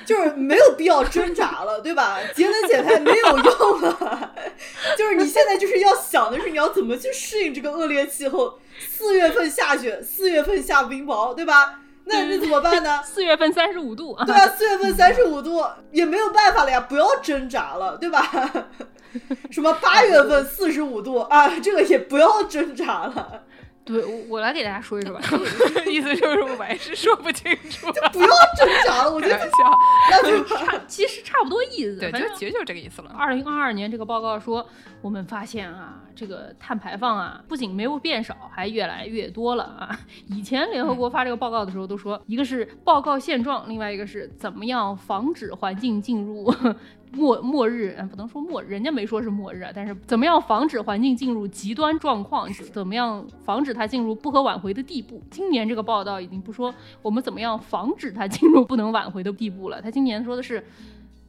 [0.06, 2.20] 就是没有必要挣扎了，对吧？
[2.36, 4.36] 节能减排没有用了，
[4.98, 11.80] 就是你现在就是要想的是你要怎么去适应这个恶劣气候，四月份下雪，四月份下冰雹，对吧？
[12.06, 13.02] 那那怎么办呢？
[13.04, 18.22] 四月份三十五度，对啊，四月份三十五度也没有办法了呀，不要挣扎了，对吧？
[19.52, 23.44] 什么八月份四十五度啊，这个也不要挣扎了。
[23.88, 25.22] 对，我我来给大家说一说吧，
[25.90, 28.28] 意思就是我还是说不清楚，就不要
[28.58, 29.14] 挣扎了。
[29.14, 29.50] 我觉得笑，
[30.12, 31.98] 那就 差，其实差不多意思。
[31.98, 33.16] 对，反正其实就是这个意思了。
[33.18, 34.68] 二零二二年这个报告说，
[35.02, 39.98] 我们发现啊，这个碳排放啊，不仅没有变少，还越来越多了啊。
[40.28, 46.54] 以前联合国发这个报告的时候都说，一个是报告现状，另外一个是怎么样防止环境进入。
[47.14, 49.72] 末末日，嗯，不能说末，人家没说是末日啊。
[49.74, 52.52] 但是怎么样防止环境进入极端状况？
[52.72, 55.22] 怎么样防止它进入不可挽回的地步？
[55.32, 59.82] 今年这个报道已经不说我们怎么样防止它进入不能挽回的地步了。
[59.82, 60.64] 他今年说的是，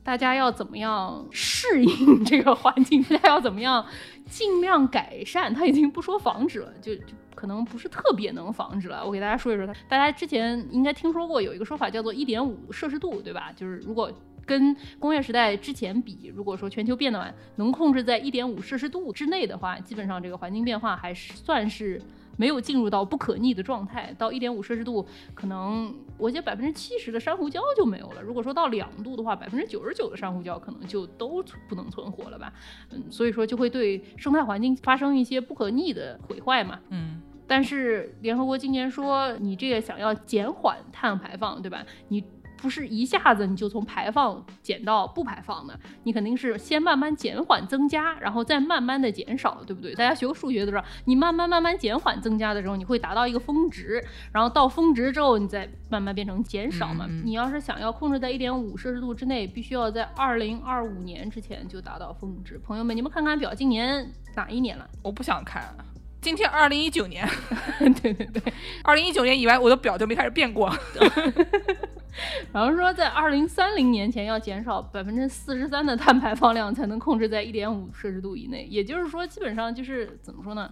[0.03, 3.03] 大家要怎么样适应 这个环境？
[3.05, 3.85] 大家要怎么样
[4.26, 5.53] 尽量改善？
[5.55, 7.03] 他已经不说防止了，就就
[7.35, 9.05] 可能不是特别能防止了。
[9.07, 13.53] 我给大家说一说，他大家之前应该听说过有一个说法叫做一点五摄氏度，对吧？
[13.55, 14.11] 就是如果
[14.49, 22.01] 跟工业时代之前比，如果说全球变暖能控制在一点五摄氏度之内的话，基本上这个环境变化还是算是
[22.39, 24.15] 没有进入到不可逆的状态。
[24.17, 28.23] 到一点五摄氏度，可能我觉得百分之七十的珊瑚礁就没有了。
[28.23, 32.51] 如果说到两度的话，百分之九十九的珊瑚礁可能就都不能存活了吧？
[32.91, 36.81] 嗯，所以说就会对生态环境发生一些不可逆的毁坏嘛。
[36.89, 41.85] 嗯，但是联合国今年说，你这个想要减缓碳排放，对吧？
[42.09, 42.25] 你
[42.59, 49.95] 不是一下子你就从排放减到不排放的，你肯定是先慢慢减缓增加，然后再慢慢的减少，对不对？
[49.95, 57.07] 大家学过数学都知道，你慢慢慢慢减缓增加的时候，你会达到一个峰值，然后到峰值之后，你再慢慢变成减少嘛。
[57.25, 62.59] 你要是想要控制在一点五摄氏度之内，必须要在二零二五年之前就达到峰值。
[62.59, 64.89] 朋友们，你们看看表，今年哪一年了？
[65.03, 65.75] 我不想看。
[66.21, 67.25] 今天二零一九年，
[68.03, 68.53] 对对对，
[68.83, 70.69] 二零一九年以外，我的表就没开始变过。
[72.53, 78.67] 然后说，在二零三零年前要减少百分之四十三的碳排放量，才能控制在一点五摄氏度以内。
[78.71, 80.71] 也就是说，基本上就是怎么说呢？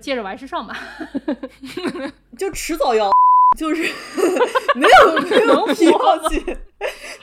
[0.00, 0.74] 接着玩时上吧，
[2.38, 3.12] 就迟早要，
[3.58, 3.82] 就是
[4.74, 6.56] 没有没有必要去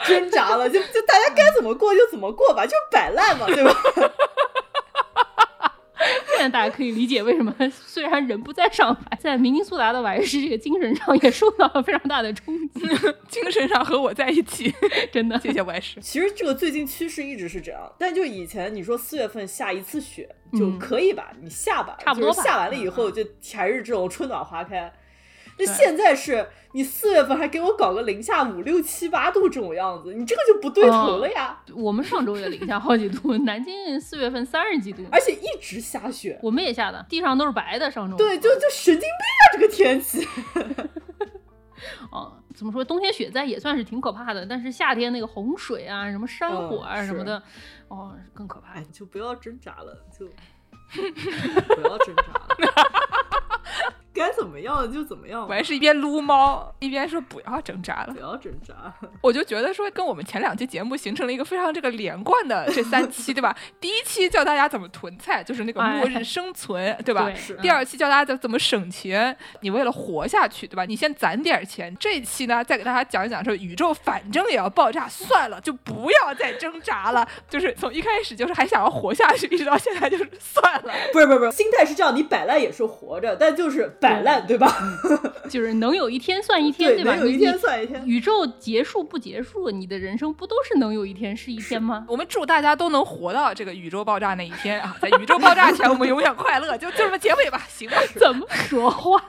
[0.05, 3.73] 挣扎了，就就大家该怎么过就怎么过吧，就摆烂嘛，对吧？
[6.37, 12.81] 现在大家可以理解为什么 虽然人不在上海，在明尼苏达的瓦是这个精神上也受到了非常大的冲击，
[13.27, 14.73] 精神上和我在一起，
[15.11, 15.39] 真的。
[15.39, 15.99] 谢谢瓦是。
[16.01, 24.91] 其实这个最近趋势一直是这样，但就以前你说四月份下一次雪就可以吧，你下吧，差不多下完了以后就还是这种春暖花开。
[25.57, 31.59] 那现在是你四月份还给我搞个零下五六七八度这种样子，你这个就不对头了呀。
[31.73, 36.39] 我们上周也零下好几度，南京四月份三十几度，而且一直下雪。
[36.43, 37.89] 我们也下的，地上都是白的。
[37.89, 40.27] 上周对，就就神经病啊，这个天气。
[42.11, 42.83] 哦，怎么说？
[42.83, 47.41] 冬天雪灾也算是挺可怕的，但是夏天那个洪水啊，什么山火啊什么的，
[47.87, 48.79] 哦，更可怕。
[48.91, 50.27] 就不要挣扎了，就
[51.75, 52.53] 不要挣扎了。
[54.17, 55.43] 该怎么样就怎么样。
[55.43, 58.73] 我还是一边撸猫一边说不要挣扎了，不要挣扎。
[59.21, 63.55] 我就觉得说跟我们前两期节目形成了一个非常这个连贯的这三期，对吧？
[63.79, 67.31] 第一期教大家怎么囤菜，就是那个末日生存，对吧？
[67.61, 70.85] 第二期教大家怎么省钱，你为了活下去，对吧？
[70.85, 71.95] 你先攒点钱。
[71.99, 77.27] 这一期呢，再给大家讲一讲说宇宙反正也要爆炸，算了，就不要再挣扎了。
[77.49, 80.93] 就是从一开始就是还想要活下去，一直到现在就是算了。
[81.11, 84.75] 不是不是不是，心态是这样，你摆烂也是活着，但就是摆烂，对吧？
[85.49, 87.15] 就是能有一天算一天，对吧？
[87.15, 88.01] 能有一天算一天。
[88.05, 92.05] 宇宙结束不结束，你的人生不都是能有一天是一天吗？
[92.07, 94.95] 我们祝大家都能活到这个宇宙爆炸那一天啊！
[95.01, 96.77] 在宇宙爆炸前，我们永远快乐。
[96.77, 97.97] 就就这么结尾吧，行吧？
[98.19, 99.21] 怎么说话？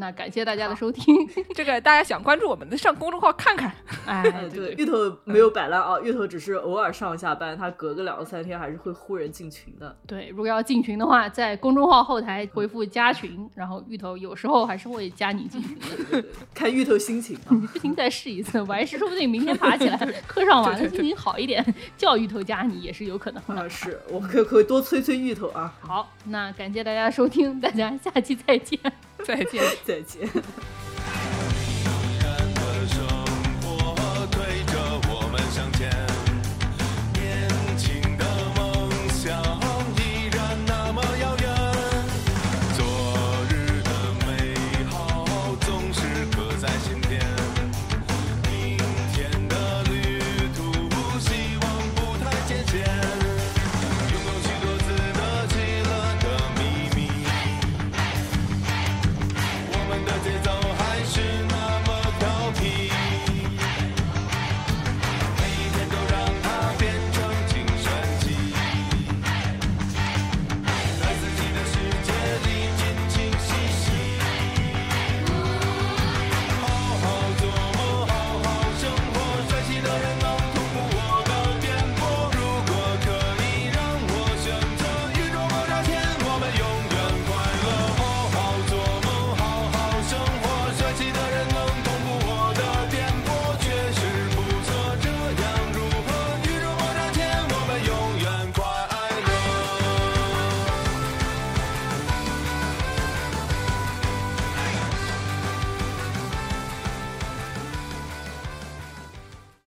[0.00, 1.14] 那感谢大家的收听。
[1.54, 3.70] 这个大家想关注我们的，上公众号看看。
[4.06, 4.22] 哎，
[4.52, 4.94] 对，芋头
[5.24, 9.94] 没有摆烂啊，芋头只是偶尔上一下班，他隔个两三天还是会忽然进群的。
[10.06, 15.78] 对，如果要进群的话，在公众号后台回复加群，然后芋头有时候还是会加你进群
[16.10, 16.24] 的，
[16.54, 17.38] 看芋头心情。
[17.50, 19.96] 你不行，再试一次，我还是说不定明天爬起来，
[20.26, 21.62] 课上完了心情好一点，
[21.98, 23.68] 叫芋头加你也是有可能的。
[23.68, 25.74] 是我可可以多催催芋头啊。
[25.80, 28.78] 好，那感谢大家收听，大家下期再见，
[29.24, 29.62] 再见。
[29.84, 30.28] 再见。